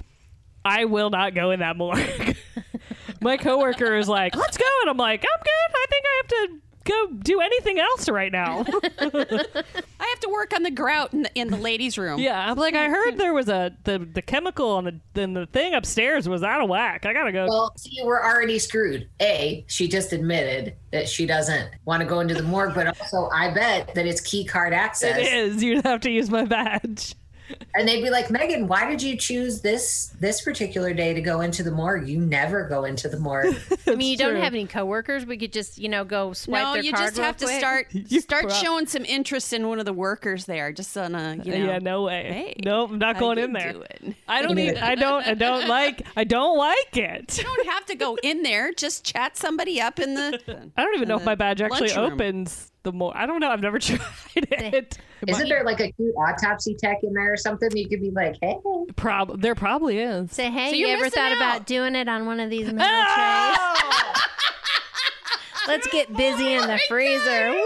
[0.64, 2.38] I will not go in that morgue.
[3.22, 5.76] my coworker is like, "Let's go," and I'm like, "I'm good.
[5.76, 8.66] I think I have to go do anything else right now."
[9.00, 12.20] I have to work on the grout in the, in the ladies' room.
[12.20, 15.46] yeah, I'm like, I heard there was a the the chemical on the in the
[15.46, 17.06] thing upstairs was out of whack.
[17.06, 17.46] I gotta go.
[17.48, 19.08] Well, see, we're already screwed.
[19.22, 23.30] A, she just admitted that she doesn't want to go into the morgue, but also
[23.34, 25.18] I bet that it's key card access.
[25.18, 25.64] it is.
[25.64, 27.16] You'd have to use my badge.
[27.76, 31.42] And they'd be like, Megan, why did you choose this this particular day to go
[31.42, 32.08] into the morgue?
[32.08, 33.56] You never go into the morgue.
[33.88, 35.26] I mean, you don't have any coworkers.
[35.26, 37.46] We could just, you know, go swipe No, their you card just real have to
[37.46, 37.60] quick.
[37.60, 41.16] start You start prob- showing some interest in one of the workers there, just on
[41.16, 41.66] a you know.
[41.66, 42.24] yeah, no way.
[42.32, 43.74] Hey, nope, I'm not going in there.
[43.74, 44.16] doing?
[44.28, 44.78] I don't even.
[44.78, 45.26] I don't.
[45.28, 46.06] I don't like.
[46.16, 47.38] I don't like it.
[47.38, 48.72] You don't have to go in there.
[48.74, 50.40] Just chat somebody up in the.
[50.78, 52.14] I don't even know if my badge actually lunchroom.
[52.14, 53.16] opens the more.
[53.16, 53.50] I don't know.
[53.50, 54.00] I've never tried
[54.36, 54.98] it.
[55.28, 57.70] Isn't there like a cute autopsy tech in there or something?
[57.76, 58.58] You could be like, hey.
[58.96, 60.32] Prob- there probably is.
[60.32, 61.38] Say, hey, So you ever thought out.
[61.38, 63.58] about doing it on one of these metal trays?
[65.68, 67.52] Let's get busy in the oh freezer.
[67.52, 67.62] Woo!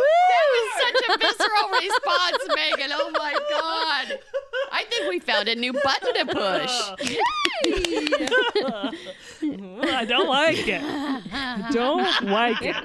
[0.82, 2.90] Such a visceral response, Megan.
[2.92, 3.34] Oh my god!
[3.34, 3.43] I think
[5.14, 6.72] we found a new button to push.
[9.94, 10.82] I don't like it.
[11.72, 12.76] Don't like it.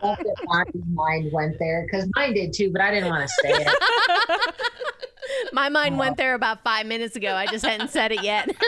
[0.00, 3.34] Hope that Vonnie's mind went there because mine did too, but I didn't want to
[3.42, 3.68] say it.
[5.52, 7.34] My mind went there about five minutes ago.
[7.34, 8.50] I just hadn't said it yet.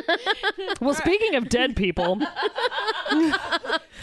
[0.80, 2.16] Well, speaking of dead people,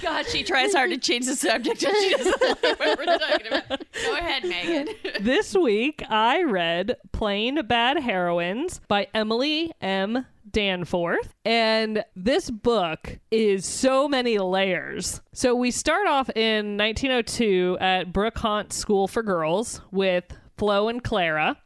[0.02, 3.48] God, she tries hard to change the subject and she doesn't like what we're talking
[3.48, 3.84] about.
[4.06, 4.88] Go ahead, Megan.
[5.22, 10.26] this week I read Plain Bad Heroines by Emily M.
[10.52, 11.34] Danforth.
[11.46, 15.22] And this book is so many layers.
[15.34, 20.26] So we start off in 1902 at Brookhants School for Girls with
[20.58, 21.58] Flo and Clara.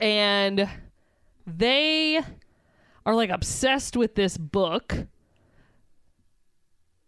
[0.00, 0.68] And
[1.46, 2.20] they
[3.06, 5.06] are like obsessed with this book.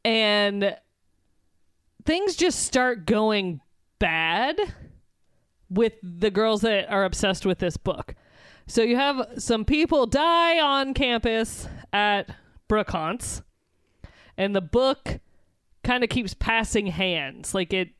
[0.04, 0.76] And
[2.04, 3.60] things just start going
[3.98, 4.58] bad
[5.68, 8.14] with the girls that are obsessed with this book.
[8.68, 12.34] So you have some people die on campus at
[12.68, 13.42] Brookhants,
[14.36, 15.20] and the book
[15.84, 17.54] kind of keeps passing hands.
[17.54, 17.90] Like it,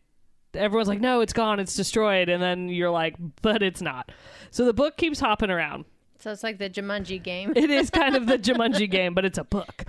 [0.57, 4.11] everyone's like, "No, it's gone, it's destroyed," and then you're like, "But it's not."
[4.51, 5.85] So the book keeps hopping around.
[6.19, 7.53] So it's like the Jumanji game.
[7.55, 9.85] It is kind of the Jumanji game, but it's a book.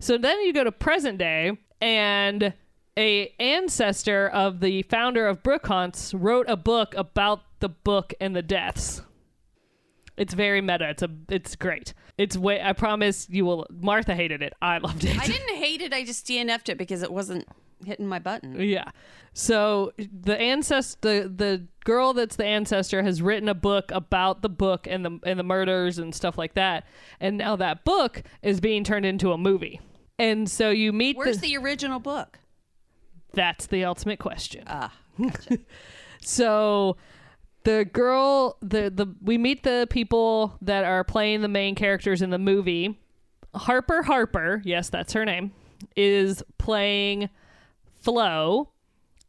[0.00, 2.54] So then you go to present day, and
[2.96, 8.42] a ancestor of the founder of Brookhants wrote a book about the book and the
[8.42, 9.02] deaths.
[10.16, 10.90] It's very meta.
[10.90, 11.94] It's a it's great.
[12.18, 14.52] It's way I promise you will Martha hated it.
[14.60, 15.18] I loved it.
[15.18, 15.92] I didn't hate it.
[15.92, 17.48] I just DNF'd it because it wasn't
[17.84, 18.60] hitting my button.
[18.60, 18.90] Yeah.
[19.32, 24.48] So the ancestor, the the girl that's the ancestor has written a book about the
[24.50, 26.84] book and the and the murders and stuff like that.
[27.18, 29.80] And now that book is being turned into a movie.
[30.18, 32.38] And so you meet Where's the, the original book?
[33.34, 34.64] that's the ultimate question.
[34.66, 34.92] Ah,
[36.20, 36.96] So
[37.64, 42.30] the girl the the we meet the people that are playing the main characters in
[42.30, 42.98] the movie.
[43.54, 45.52] Harper Harper, yes, that's her name,
[45.94, 47.28] is playing
[48.00, 48.70] Flo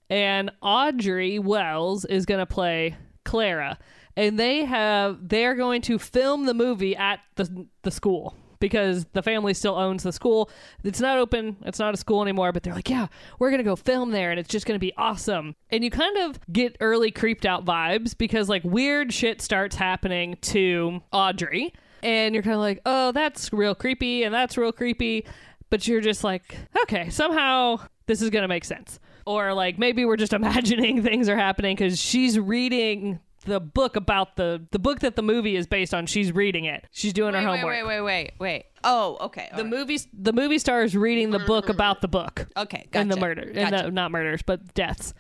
[0.10, 3.80] and Audrey Wells is going to play Clara.
[4.16, 9.22] And they have they're going to film the movie at the the school because the
[9.22, 10.50] family still owns the school.
[10.86, 13.66] It's not open, it's not a school anymore, but they're like, "Yeah, we're going to
[13.66, 16.78] go film there and it's just going to be awesome." And you kind of get
[16.80, 22.56] early creeped out vibes because like weird shit starts happening to Audrey and you're kind
[22.56, 25.26] of like, "Oh, that's real creepy and that's real creepy."
[25.70, 30.06] But you're just like, "Okay, somehow this is going to make sense." Or like maybe
[30.06, 35.00] we're just imagining things are happening cuz she's reading the book about the the book
[35.00, 36.06] that the movie is based on.
[36.06, 36.86] She's reading it.
[36.92, 37.66] She's doing wait, her homework.
[37.66, 38.34] wait, wait, wait, wait.
[38.40, 38.66] wait.
[38.84, 39.50] Oh, okay.
[39.56, 39.70] The right.
[39.70, 41.74] movie the movie star is reading the book mm-hmm.
[41.74, 45.14] about the book Okay, and the gotcha, murder and the, not murders but deaths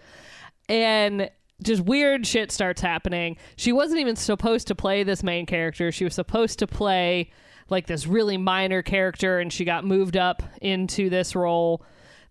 [0.67, 1.29] and
[1.61, 6.03] just weird shit starts happening she wasn't even supposed to play this main character she
[6.03, 7.31] was supposed to play
[7.69, 11.83] like this really minor character and she got moved up into this role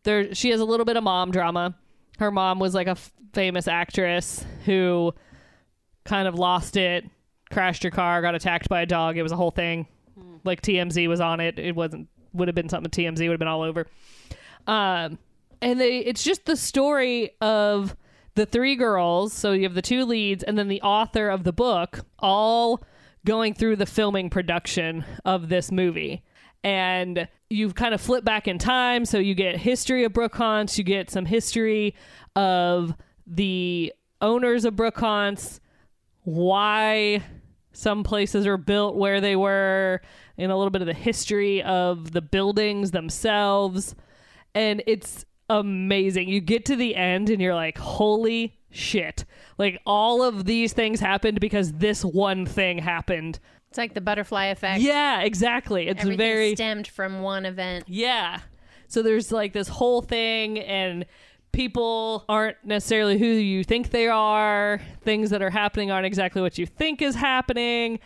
[0.02, 1.74] there she has a little bit of mom drama
[2.18, 5.14] her mom was like a f- famous actress who
[6.04, 7.04] kind of lost it
[7.50, 9.86] crashed your car got attacked by a dog it was a whole thing
[10.44, 11.58] like TMZ was on it.
[11.58, 13.86] It wasn't would have been something TMZ would have been all over.
[14.66, 15.18] Um,
[15.60, 17.96] and they it's just the story of
[18.34, 19.32] the three girls.
[19.32, 22.82] So you have the two leads and then the author of the book all
[23.24, 26.22] going through the filming production of this movie.
[26.64, 30.84] And you kind of flip back in time, so you get history of Brookhants, you
[30.84, 31.94] get some history
[32.36, 32.94] of
[33.26, 35.58] the owners of Brookhants,
[36.22, 37.22] why
[37.72, 40.00] some places are built where they were,
[40.38, 43.94] and a little bit of the history of the buildings themselves.
[44.54, 46.28] And it's amazing.
[46.28, 49.24] You get to the end and you're like, holy shit.
[49.58, 53.38] Like all of these things happened because this one thing happened.
[53.70, 54.80] It's like the butterfly effect.
[54.82, 55.88] Yeah, exactly.
[55.88, 57.84] It's Everything very stemmed from one event.
[57.88, 58.40] yeah.
[58.88, 61.06] So there's like this whole thing, and
[61.52, 64.80] people aren't necessarily who you think they are.
[65.02, 67.98] Things that are happening aren't exactly what you think is happening.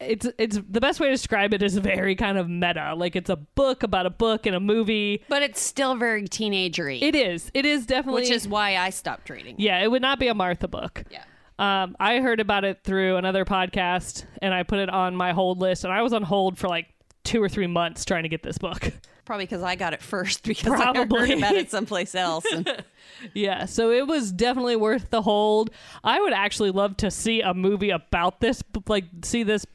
[0.00, 2.94] it's it's the best way to describe it is very kind of meta.
[2.96, 5.24] Like it's a book about a book and a movie.
[5.28, 7.50] But it's still very teenagery, It is.
[7.54, 9.54] It is definitely which is why I stopped reading.
[9.58, 11.04] Yeah, it would not be a Martha book.
[11.10, 11.22] Yeah.
[11.60, 15.58] Um, I heard about it through another podcast and I put it on my hold
[15.60, 16.86] list and I was on hold for like
[17.24, 18.92] two or three months trying to get this book.
[19.28, 21.28] Probably because I got it first because I Probably.
[21.28, 22.46] heard about it someplace else.
[22.50, 22.82] And
[23.34, 25.68] Yeah, so it was definitely worth the hold.
[26.02, 29.66] I would actually love to see a movie about this, like see this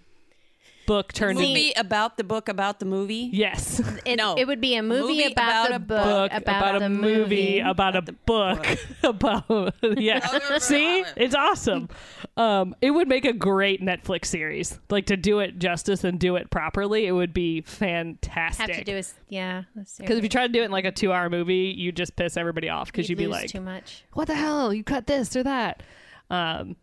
[0.86, 3.30] book turned into movie about the book about the movie.
[3.34, 4.36] yes, It, No.
[4.36, 6.90] it would be a movie, Movie about, about the a book, book about, a the
[6.90, 8.66] movie about a book
[9.04, 10.58] about yeah.
[10.60, 11.90] See, it's awesome.
[12.38, 14.80] Um, it would make a great Netflix series.
[14.90, 18.68] Like to do it justice and do it properly, it would be fantastic.
[18.70, 19.64] Have to do a s- yeah.
[19.76, 22.38] Because if you try to do it in like a two-hour movie, you just piss
[22.38, 24.04] everybody off because you'd, be like, too much.
[24.14, 24.74] "What the hell?
[24.74, 25.84] You cut this or that?"
[26.30, 26.76] Um,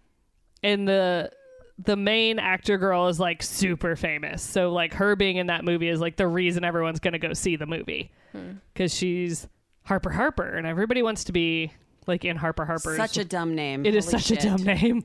[0.62, 1.30] and the
[1.84, 5.88] the main actor girl is like super famous, so like her being in that movie
[5.88, 8.52] is like the reason everyone's gonna go see the movie hmm.
[8.72, 9.48] because she's
[9.84, 11.72] Harper Harper, and everybody wants to be
[12.06, 12.96] like in Harper Harper.
[12.96, 13.86] Such a dumb name.
[13.86, 15.02] it is Holy such a dumb name.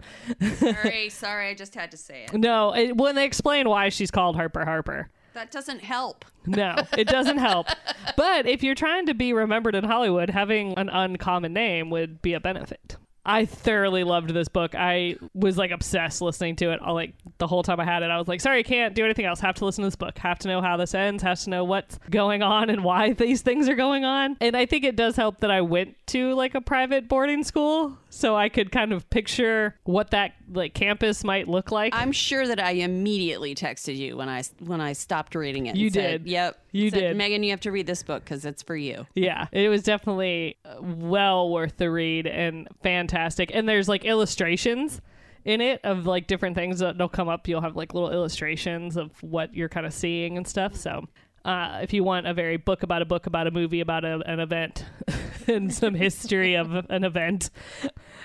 [0.57, 2.33] sorry, sorry, I just had to say it.
[2.33, 5.09] No, it, when they explain why she's called Harper Harper.
[5.33, 6.23] That doesn't help.
[6.45, 7.67] No, it doesn't help.
[8.15, 12.33] But if you're trying to be remembered in Hollywood, having an uncommon name would be
[12.33, 12.95] a benefit.
[13.25, 14.75] I thoroughly loved this book.
[14.75, 16.81] I was like obsessed listening to it.
[16.81, 19.03] All, like the whole time I had it, I was like, "Sorry, I can't do
[19.03, 19.39] anything else.
[19.39, 20.17] Have to listen to this book.
[20.19, 21.23] Have to know how this ends.
[21.23, 24.65] Have to know what's going on and why these things are going on." And I
[24.65, 28.49] think it does help that I went to like a private boarding school, so I
[28.49, 31.93] could kind of picture what that like campus might look like.
[31.95, 35.75] I'm sure that I immediately texted you when I when I stopped reading it.
[35.75, 36.31] You said, did.
[36.31, 36.59] Yep.
[36.71, 37.17] You Said, did.
[37.17, 39.07] Megan, you have to read this book because it's for you.
[39.15, 43.49] Yeah, it was definitely uh, well worth the read and fantastic.
[43.53, 45.01] And there's like illustrations
[45.45, 47.47] in it of like different things that'll come up.
[47.47, 50.75] You'll have like little illustrations of what you're kind of seeing and stuff.
[50.75, 51.07] So,
[51.45, 54.21] uh, if you want a very book about a book about a movie about a,
[54.25, 54.85] an event
[55.47, 57.49] and some history of an event,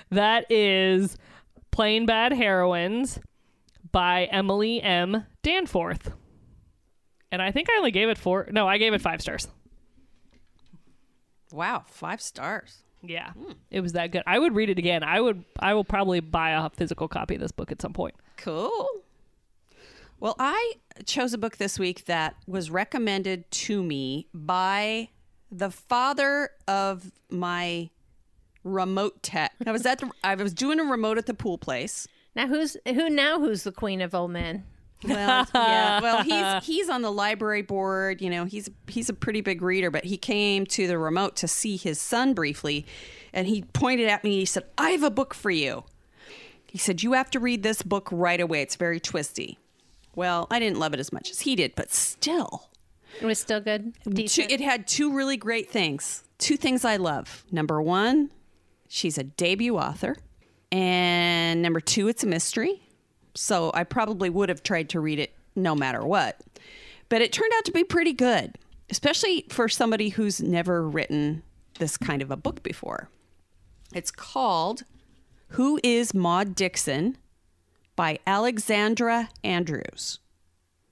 [0.09, 1.17] that is
[1.71, 3.19] Plain Bad Heroines
[3.91, 5.25] by Emily M.
[5.41, 6.11] Danforth.
[7.31, 8.47] And I think I only gave it four.
[8.51, 9.47] No, I gave it five stars.
[11.51, 12.83] Wow, five stars.
[13.03, 13.53] Yeah, hmm.
[13.71, 14.23] it was that good.
[14.27, 15.03] I would read it again.
[15.03, 15.43] I would.
[15.59, 18.15] I will probably buy a physical copy of this book at some point.
[18.37, 18.87] Cool.
[20.19, 20.73] Well, I
[21.05, 25.09] chose a book this week that was recommended to me by
[25.51, 27.89] the father of my
[28.63, 29.53] remote tech.
[29.65, 32.07] I was at the, I was doing a remote at the pool place.
[32.35, 33.09] Now who's who?
[33.09, 34.63] Now who's the queen of old men?
[35.03, 35.99] Well, yeah.
[36.01, 38.21] Well, he's he's on the library board.
[38.21, 41.47] You know, he's he's a pretty big reader, but he came to the remote to
[41.47, 42.85] see his son briefly,
[43.33, 44.39] and he pointed at me.
[44.39, 45.83] He said, "I have a book for you."
[46.67, 48.61] He said, "You have to read this book right away.
[48.61, 49.57] It's very twisty."
[50.15, 52.69] Well, I didn't love it as much as he did, but still,
[53.21, 53.93] It was still good.
[54.03, 54.51] Decent.
[54.51, 56.23] it had two really great things.
[56.37, 57.43] Two things I love.
[57.51, 58.29] Number one,
[58.91, 60.17] she's a debut author.
[60.71, 62.81] And number two, it's a mystery.
[63.33, 66.41] So I probably would have tried to read it no matter what.
[67.09, 68.57] But it turned out to be pretty good,
[68.89, 71.43] especially for somebody who's never written
[71.79, 73.09] this kind of a book before.
[73.93, 74.83] It's called
[75.49, 77.17] Who is Maud Dixon
[77.95, 80.19] by Alexandra Andrews.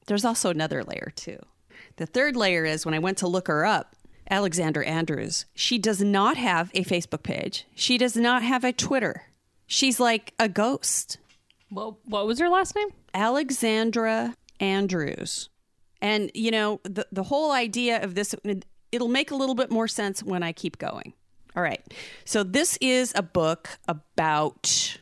[0.08, 1.39] There's also another layer too.
[1.97, 3.95] The third layer is when I went to look her up,
[4.30, 7.66] Alexandra Andrews, she does not have a Facebook page.
[7.74, 9.24] She does not have a Twitter.
[9.66, 11.18] She's like a ghost.
[11.72, 12.90] Well, what was her last name?
[13.14, 15.50] Alexandra Andrews.
[16.02, 18.36] And, you know, the, the whole idea of this,
[18.92, 21.14] it'll make a little bit more sense when I keep going.
[21.56, 21.82] All right.
[22.26, 24.98] So, this is a book about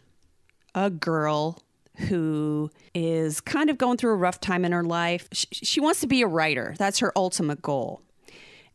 [0.74, 1.62] a girl
[1.98, 5.28] who is kind of going through a rough time in her life.
[5.32, 8.02] She, she wants to be a writer, that's her ultimate goal.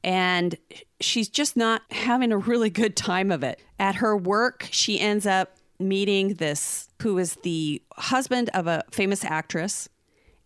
[0.05, 0.57] And
[1.01, 3.61] she's just not having a really good time of it.
[3.79, 9.25] At her work, she ends up meeting this who is the husband of a famous
[9.25, 9.89] actress,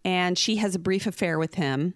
[0.04, 1.94] and she has a brief affair with him.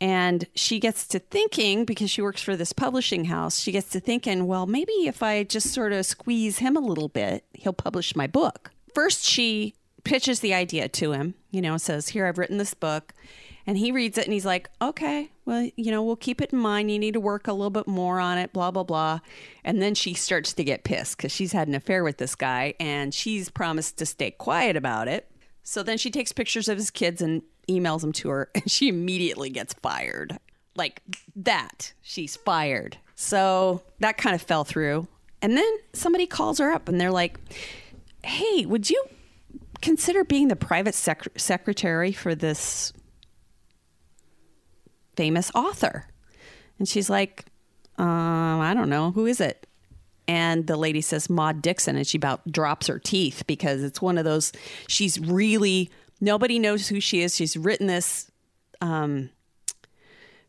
[0.00, 4.00] And she gets to thinking, because she works for this publishing house, she gets to
[4.00, 8.16] thinking, well, maybe if I just sort of squeeze him a little bit, he'll publish
[8.16, 8.72] my book.
[8.94, 13.14] First, she pitches the idea to him, you know, says, Here, I've written this book.
[13.66, 16.58] And he reads it and he's like, Okay, well, you know, we'll keep it in
[16.58, 16.90] mind.
[16.90, 19.20] You need to work a little bit more on it, blah, blah, blah.
[19.64, 22.74] And then she starts to get pissed because she's had an affair with this guy
[22.80, 25.28] and she's promised to stay quiet about it.
[25.62, 28.88] So then she takes pictures of his kids and emails them to her, and she
[28.88, 30.38] immediately gets fired.
[30.74, 31.02] Like
[31.36, 32.96] that, she's fired.
[33.14, 35.06] So that kind of fell through.
[35.42, 37.38] And then somebody calls her up and they're like,
[38.24, 39.04] Hey, would you
[39.80, 42.92] consider being the private sec- secretary for this
[45.16, 46.06] famous author?
[46.78, 47.46] And she's like,
[47.98, 49.10] um, I don't know.
[49.12, 49.66] Who is it?
[50.28, 51.96] And the lady says, Maud Dixon.
[51.96, 54.52] And she about drops her teeth because it's one of those,
[54.88, 55.90] she's really,
[56.20, 57.36] nobody knows who she is.
[57.36, 58.30] She's written this,
[58.80, 59.30] um,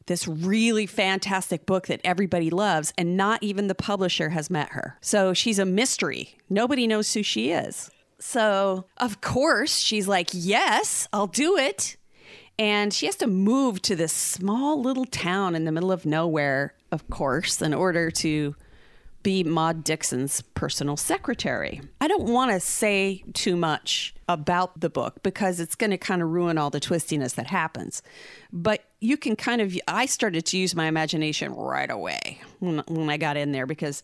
[0.05, 4.97] this really fantastic book that everybody loves, and not even the publisher has met her.
[5.01, 6.37] So she's a mystery.
[6.49, 7.89] Nobody knows who she is.
[8.19, 11.97] So, of course, she's like, Yes, I'll do it.
[12.59, 16.75] And she has to move to this small little town in the middle of nowhere,
[16.91, 18.55] of course, in order to
[19.23, 21.81] be Maud Dixon's personal secretary.
[22.01, 26.21] I don't want to say too much about the book because it's going to kind
[26.21, 28.03] of ruin all the twistiness that happens.
[28.51, 33.09] But you can kind of, I started to use my imagination right away when, when
[33.09, 34.03] I got in there because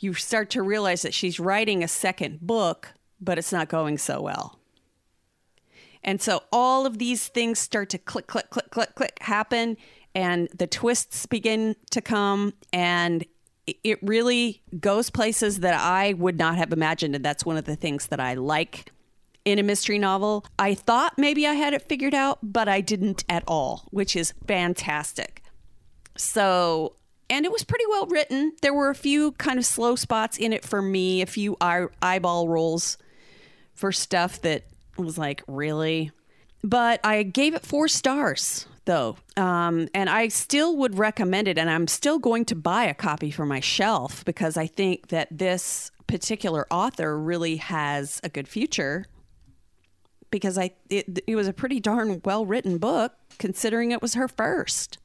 [0.00, 2.88] you start to realize that she's writing a second book,
[3.20, 4.57] but it's not going so well.
[6.04, 9.76] And so all of these things start to click, click, click, click, click happen,
[10.14, 13.24] and the twists begin to come, and
[13.66, 17.14] it really goes places that I would not have imagined.
[17.14, 18.92] And that's one of the things that I like
[19.44, 20.44] in a mystery novel.
[20.58, 24.32] I thought maybe I had it figured out, but I didn't at all, which is
[24.46, 25.42] fantastic.
[26.16, 26.96] So,
[27.30, 28.52] and it was pretty well written.
[28.62, 31.88] There were a few kind of slow spots in it for me, a few eye-
[32.02, 32.98] eyeball rolls
[33.74, 34.64] for stuff that
[34.98, 36.10] was like, really?
[36.62, 39.16] But I gave it four stars, though.
[39.36, 41.56] Um, and I still would recommend it.
[41.58, 45.28] And I'm still going to buy a copy for my shelf because I think that
[45.30, 49.04] this particular author really has a good future
[50.30, 54.26] because I it, it was a pretty darn well written book considering it was her
[54.26, 54.98] first.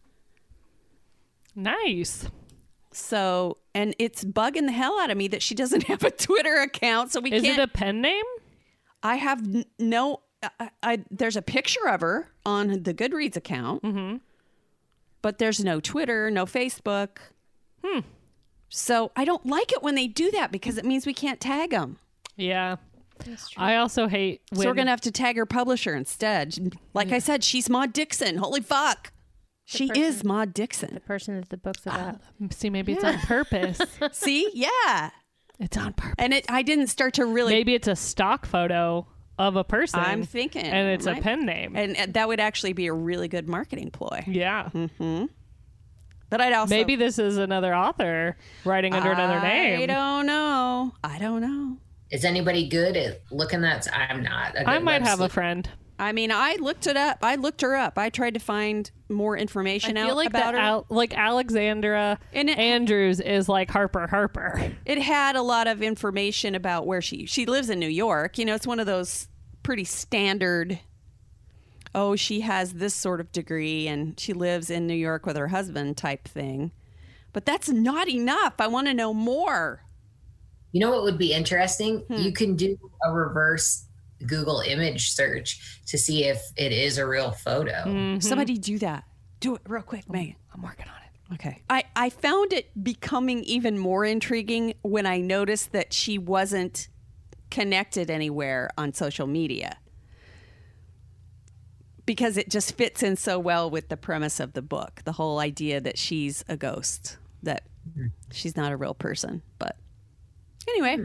[1.56, 2.28] Nice.
[2.92, 6.56] So, and it's bugging the hell out of me that she doesn't have a Twitter
[6.62, 7.60] account, so we Is can't.
[7.60, 8.24] it a pen name?
[9.04, 10.22] I have n- no.
[10.60, 14.18] I, I there's a picture of her on the Goodreads account, Mm-hmm.
[15.22, 17.18] but there's no Twitter, no Facebook.
[17.84, 18.00] Hmm.
[18.70, 21.70] So I don't like it when they do that because it means we can't tag
[21.72, 21.98] them.
[22.36, 22.78] Yeah.
[23.58, 26.76] I also hate when so we're gonna have to tag her publisher instead.
[26.94, 28.38] Like I said, she's Maud Dixon.
[28.38, 29.14] Holy fuck,
[29.66, 30.94] she is Maud Dixon.
[30.94, 32.20] The person that the book's about.
[32.50, 33.80] see maybe it's on purpose.
[34.12, 35.12] See, yeah,
[35.60, 36.16] it's on purpose.
[36.18, 36.46] and it.
[36.50, 37.54] I didn't start to really.
[37.54, 40.00] Maybe it's a stock photo of a person.
[40.00, 41.76] I'm thinking, and it's a pen name.
[41.76, 44.24] and, and that would actually be a really good marketing ploy.
[44.28, 44.70] yeah.
[44.74, 45.26] Mm-hmm.
[46.30, 49.82] But I'd also Maybe this is another author writing under another name.
[49.82, 50.92] I don't know.
[51.04, 51.78] I don't know.
[52.10, 53.88] Is anybody good at looking at?
[53.96, 54.56] I'm not.
[54.56, 55.70] a I good might have a friend.
[56.04, 57.20] I mean, I looked it up.
[57.22, 57.98] I looked her up.
[57.98, 60.60] I tried to find more information I out like about her.
[60.60, 64.74] Al- like Alexandra And it- Andrews is like Harper Harper.
[64.86, 68.38] it had a lot of information about where she she lives in New York.
[68.38, 69.28] You know, it's one of those
[69.64, 70.80] pretty standard.
[71.96, 75.50] Oh, she has this sort of degree and she lives in New York with her
[75.50, 76.72] husband type thing.
[77.34, 78.56] But that's not enough.
[78.60, 79.84] I want to know more.
[80.72, 82.00] You know what would be interesting?
[82.00, 82.16] Hmm.
[82.16, 83.86] You can do a reverse
[84.28, 87.84] Google image search to see if it is a real photo.
[87.86, 88.20] Mm-hmm.
[88.20, 89.04] Somebody do that.
[89.40, 90.36] Do it real quick, Megan.
[90.54, 91.34] I'm working on it.
[91.36, 91.62] Okay.
[91.70, 96.88] I, I found it becoming even more intriguing when I noticed that she wasn't
[97.50, 99.78] connected anywhere on social media.
[102.06, 105.40] Because it just fits in so well with the premise of the book the whole
[105.40, 107.64] idea that she's a ghost, that
[108.32, 109.42] she's not a real person.
[109.58, 109.78] But
[110.68, 110.98] anyway,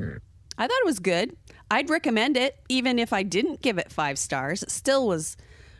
[0.58, 1.36] I thought it was good.
[1.70, 4.62] I'd recommend it, even if I didn't give it five stars.
[4.62, 5.36] It still was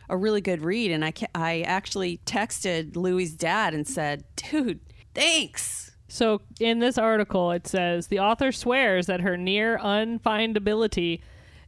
[0.09, 0.91] a really good read.
[0.91, 4.79] And I, I actually texted Louis' dad and said, dude,
[5.13, 5.91] thanks.
[6.07, 11.21] So in this article, it says the author swears that her near unfindability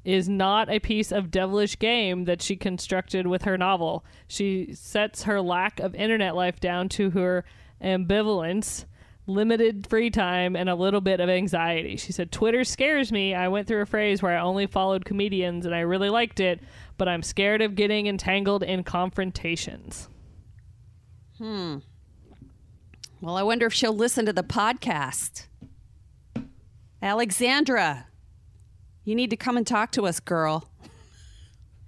[0.04, 4.04] is not a piece of devilish game that she constructed with her novel.
[4.28, 7.46] She sets her lack of internet life down to her
[7.84, 8.86] ambivalence,
[9.28, 11.96] limited free time, and a little bit of anxiety.
[11.98, 13.34] She said, Twitter scares me.
[13.34, 16.60] I went through a phase where I only followed comedians and I really liked it,
[16.98, 20.10] but I'm scared of getting entangled in confrontations.
[21.38, 21.78] Hmm.
[23.22, 25.46] Well, I wonder if she'll listen to the podcast.
[27.02, 28.08] Alexandra,
[29.04, 30.68] you need to come and talk to us, girl.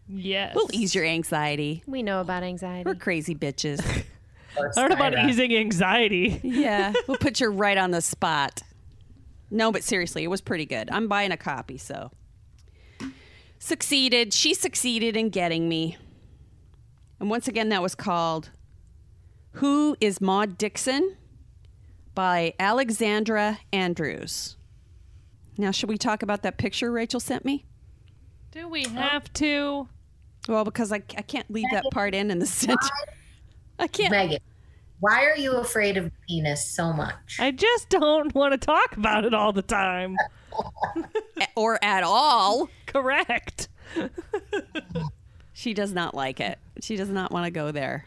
[0.07, 0.55] Yes.
[0.55, 1.83] We'll ease your anxiety.
[1.87, 2.83] We know about anxiety.
[2.85, 4.05] We're crazy bitches.
[4.57, 6.39] Or I don't know about easing anxiety.
[6.43, 8.61] yeah, we'll put you right on the spot.
[9.49, 10.89] No, but seriously, it was pretty good.
[10.91, 12.11] I'm buying a copy, so.
[13.59, 14.33] Succeeded.
[14.33, 15.97] She succeeded in getting me.
[17.19, 18.49] And once again, that was called
[19.53, 21.17] Who is Maud Dixon
[22.15, 24.57] by Alexandra Andrews.
[25.57, 27.65] Now, should we talk about that picture Rachel sent me?
[28.51, 29.87] Do we have to?
[30.47, 32.75] Well, because I, I can't leave that part in in the center.
[33.79, 34.11] I can't.
[34.11, 34.39] Megan,
[34.99, 37.37] why are you afraid of penis so much?
[37.39, 40.15] I just don't want to talk about it all the time.
[41.55, 42.69] Or at all.
[42.85, 43.67] Correct.
[45.51, 46.59] She does not like it.
[46.81, 48.05] She does not want to go there.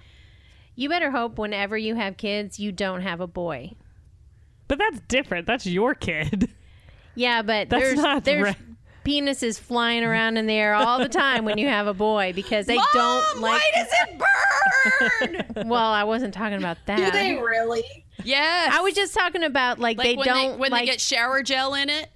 [0.75, 3.73] You better hope whenever you have kids, you don't have a boy.
[4.69, 5.47] But that's different.
[5.47, 6.51] That's your kid.
[7.15, 8.57] Yeah, but That's there's not there's right.
[9.07, 12.67] Penises flying around in the air all the time when you have a boy because
[12.67, 13.61] they don't like.
[13.61, 15.69] why does it burn?
[15.69, 16.97] Well, I wasn't talking about that.
[16.97, 17.85] Do they really?
[18.25, 18.75] yes.
[18.75, 21.01] I was just talking about like, like they when don't they, when like they get
[21.01, 22.11] shower gel in it.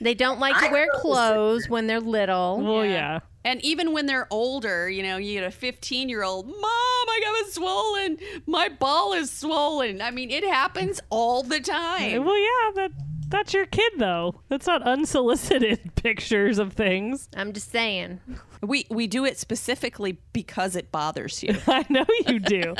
[0.00, 2.60] they don't like to I wear thought it was clothes when they're little.
[2.62, 3.20] Well, yeah.
[3.44, 7.20] And even when they're older, you know, you get a 15 year old, Mom, I
[7.22, 8.18] got a swollen.
[8.44, 10.02] My ball is swollen.
[10.02, 12.24] I mean, it happens all the time.
[12.24, 12.70] Well, yeah.
[12.74, 12.90] That
[13.28, 14.40] that's your kid though.
[14.48, 17.28] That's not unsolicited pictures of things.
[17.36, 18.20] I'm just saying.
[18.62, 21.56] We, we do it specifically because it bothers you.
[21.66, 22.74] I know you do.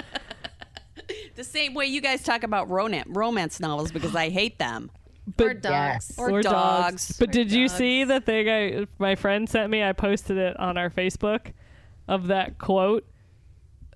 [1.34, 4.90] the same way you guys talk about romance, romance novels because I hate them.
[5.38, 6.10] or dogs.
[6.10, 6.14] Yes.
[6.18, 7.16] Or, dogs.
[7.18, 9.82] But did you see the thing I my friend sent me?
[9.82, 11.52] I posted it on our Facebook
[12.08, 13.04] of that quote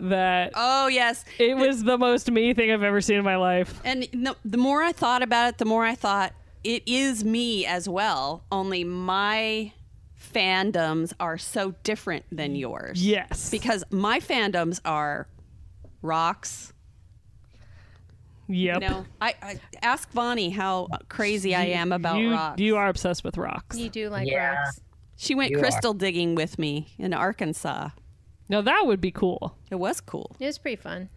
[0.01, 1.25] that Oh, yes.
[1.39, 3.81] it was the most me thing I've ever seen in my life.
[3.85, 6.33] And no, the more I thought about it, the more I thought
[6.65, 8.45] it is me as well.
[8.53, 9.73] Only my
[10.21, 13.05] fandoms are so different than yours.
[13.05, 13.51] Yes.
[13.51, 15.27] Because my fandoms are
[16.03, 16.73] rocks.
[18.49, 18.83] Yep.
[18.83, 22.61] You know, I, I ask Vonnie how crazy I am about you, rocks.
[22.61, 23.77] you are obsessed with rocks.
[23.79, 24.55] You do like Yeah.
[24.55, 24.81] rocks.
[25.17, 25.61] she went You are.
[25.61, 27.91] crystal digging with me in Arkansas.
[28.49, 29.57] Now that would be cool.
[29.71, 30.35] It was cool.
[30.41, 31.11] It was pretty fun.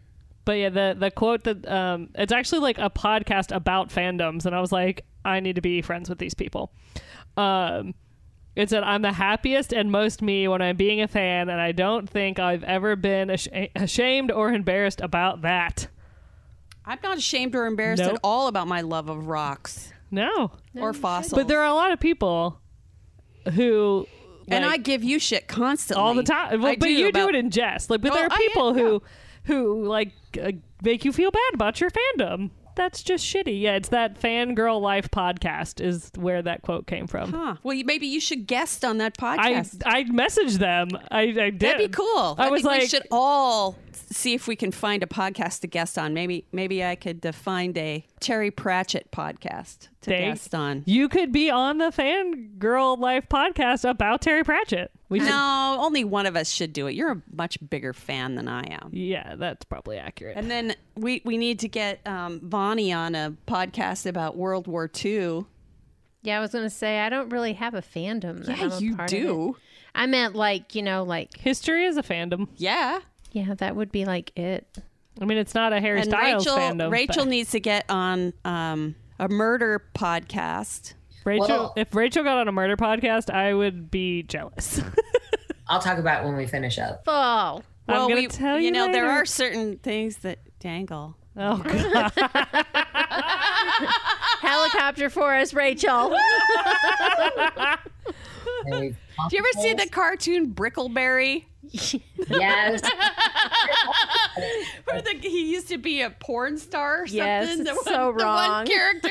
[0.46, 4.54] But yeah, the the quote that um, it's actually like a podcast about fandoms, and
[4.54, 6.72] I was like, I need to be friends with these people.
[7.38, 7.96] Um,
[8.56, 11.72] it said, "I'm the happiest and most me when I'm being a fan, and I
[11.72, 15.88] don't think I've ever been ash- ashamed or embarrassed about that."
[16.86, 21.34] I'm not ashamed or embarrassed at all about my love of rocks No, or fossils.
[21.34, 22.60] but there are a lot of people
[23.54, 24.06] who,
[24.50, 26.62] and I give you shit constantly all the time.
[26.62, 27.90] Well, I but you about- do it in jest.
[27.90, 28.84] Like, but Oh, there are I- yeah, people yeah.
[28.84, 29.04] who
[29.46, 30.12] who like
[30.42, 30.52] uh,
[30.84, 32.52] make you feel bad about your fandom.
[32.76, 33.62] That's just shitty.
[33.62, 37.32] Yeah, it's that fangirl life podcast is where that quote came from.
[37.32, 37.56] Huh.
[37.64, 39.82] Well, you, maybe you should guest on that podcast.
[39.86, 40.90] I messaged them.
[41.12, 41.60] I, I did.
[41.60, 42.36] That'd be cool.
[42.38, 45.68] I, I, was like, we should all see if we can find a podcast to
[45.68, 46.14] guest on.
[46.14, 50.84] Maybe maybe I could uh, find a Terry Pratchett podcast to Dave, guest on.
[50.86, 54.92] You could be on the fangirl life podcast about Terry Pratchett.
[55.14, 56.96] We should, No, only one of us should do it.
[56.96, 58.90] You're a much bigger fan than I am.
[58.92, 60.38] Yeah, that's probably accurate.
[60.38, 64.90] And then we, we need to get um, Vonnie on a podcast about World War
[65.06, 65.46] II.
[66.24, 68.44] Yeah, I was gonna say I don't really have a fandom.
[68.44, 69.56] That Yeah, I'm a you part do.
[69.94, 72.48] I meant like you know like History is a fandom.
[72.56, 73.02] Yeah.
[73.34, 74.66] yeah, that would be like it.
[75.22, 76.92] I mean, it's not a Harry and Styles Rachel fandom.
[76.92, 80.96] Rachel but needs to get on um, a murder podcast.
[81.26, 84.82] Rachel, Well- if Rachel got on a murder podcast, I would be jealous.
[85.68, 87.04] I'll talk about it when we finish up.
[87.08, 91.16] Oh, I'm well, gonna we, tell you know there are certain things that dangle.
[91.38, 92.12] oh god.
[94.42, 96.10] helicopter for us, Rachel.
[98.70, 98.94] Do
[99.32, 101.46] you ever see the cartoon Brickleberry?
[101.72, 102.82] Yes.
[104.86, 107.68] Where the, he used to be a porn star or Yes, something?
[107.68, 108.50] it's the so one, the wrong.
[108.50, 109.10] one character,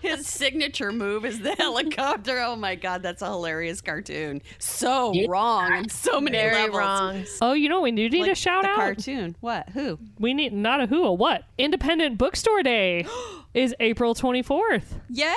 [0.00, 2.40] his signature move is the helicopter.
[2.40, 4.42] Oh my god, that's a hilarious cartoon.
[4.58, 5.26] So Yeah.
[5.28, 6.76] wrong in so many Very levels.
[6.76, 7.24] wrong.
[7.40, 8.76] Oh, you know we do need Like a shout the out.
[8.76, 9.36] cartoon.
[9.40, 9.68] What?
[9.70, 9.98] Who?
[10.18, 11.44] We need not a who, a what?
[11.58, 13.06] Independent Bookstore Day
[13.54, 14.84] is April 24th.
[15.10, 15.32] Yay!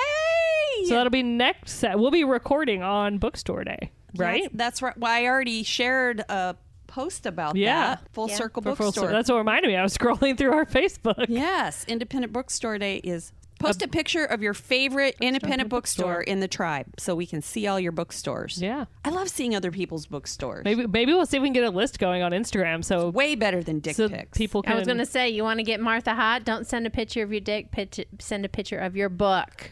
[0.84, 1.72] So that'll be next.
[1.72, 1.98] Set.
[1.98, 4.42] We'll be recording on Bookstore Day, right?
[4.44, 4.98] That's, that's right.
[4.98, 6.56] Well, I already shared a
[6.86, 7.96] post about Yeah.
[7.96, 8.08] that.
[8.12, 8.36] Full Yeah.
[8.36, 9.10] Circle For full- Bookstore.
[9.10, 9.76] That's what reminded me.
[9.76, 11.26] I was scrolling through our Facebook.
[11.28, 13.32] Yes, Independent Bookstore Day is.
[13.58, 17.66] Post a picture of your favorite independent bookstore in the tribe so we can see
[17.66, 18.60] all your bookstores.
[18.60, 18.84] Yeah.
[19.02, 20.62] I love seeing other people's bookstores.
[20.66, 23.34] Maybe maybe we'll see if we can get a list going on Instagram so Way
[23.34, 24.36] better than dick so pics.
[24.36, 24.74] people can.
[24.74, 26.44] I was gonna say, you want to get Martha hot?
[26.44, 27.70] Don't send a picture of your dick.
[27.70, 29.70] Pitch, send a picture of your book.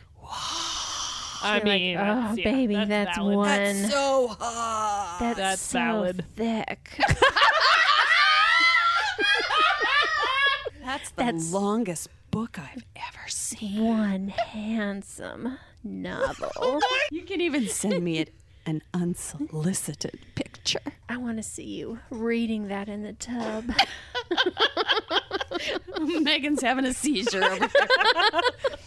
[1.44, 3.36] I You're like, mean, oh that's- yeah, baby, that's, valid.
[3.36, 3.48] one.
[3.48, 5.16] That's so hot.
[5.20, 6.24] That's, That's so valid.
[6.36, 6.98] thick.
[10.84, 13.82] That's the That's- longest book I've ever seen.
[13.84, 16.80] one handsome novel.
[17.10, 18.34] You can even send me it,
[18.66, 20.80] an unsolicited picture.
[21.08, 23.70] I want to see you reading that in the tub.
[26.22, 27.68] Megan's having a seizure over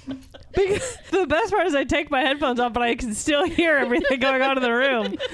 [0.08, 0.18] here.
[0.58, 3.78] Because the best part is I take my headphones off, but I can still hear
[3.78, 5.16] everything going on in the room.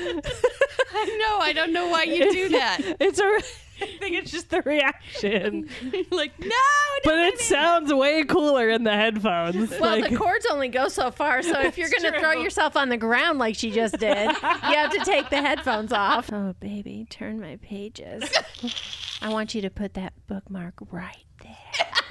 [0.94, 1.40] I know.
[1.40, 2.80] I don't know why you do that.
[3.00, 3.24] It's a.
[3.82, 5.68] I think it's just the reaction,
[6.12, 6.56] like, no.
[7.04, 9.72] but it sounds way cooler in the headphones.
[9.72, 12.78] Well, like, the cords only go so far, so if you're going to throw yourself
[12.78, 16.32] on the ground like she just did, you have to take the headphones off.
[16.32, 18.24] Oh, baby, turn my pages.
[19.22, 22.03] I want you to put that bookmark right there.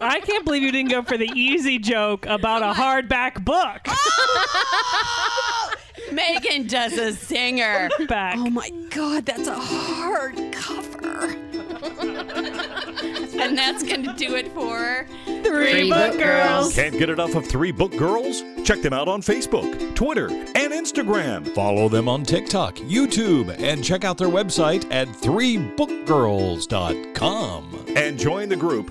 [0.00, 3.86] I can't believe you didn't go for the easy joke about a hardback book.
[6.12, 7.88] Megan does a singer.
[8.08, 8.36] Back.
[8.38, 11.34] Oh my god, that's a hard cover.
[13.40, 16.74] and that's gonna do it for Three book girls.
[16.74, 18.42] Can't get enough of Three Book Girls?
[18.64, 21.46] Check them out on Facebook, Twitter, and Instagram.
[21.54, 27.84] Follow them on TikTok, YouTube, and check out their website at threebookgirls.com.
[27.96, 28.90] And join the group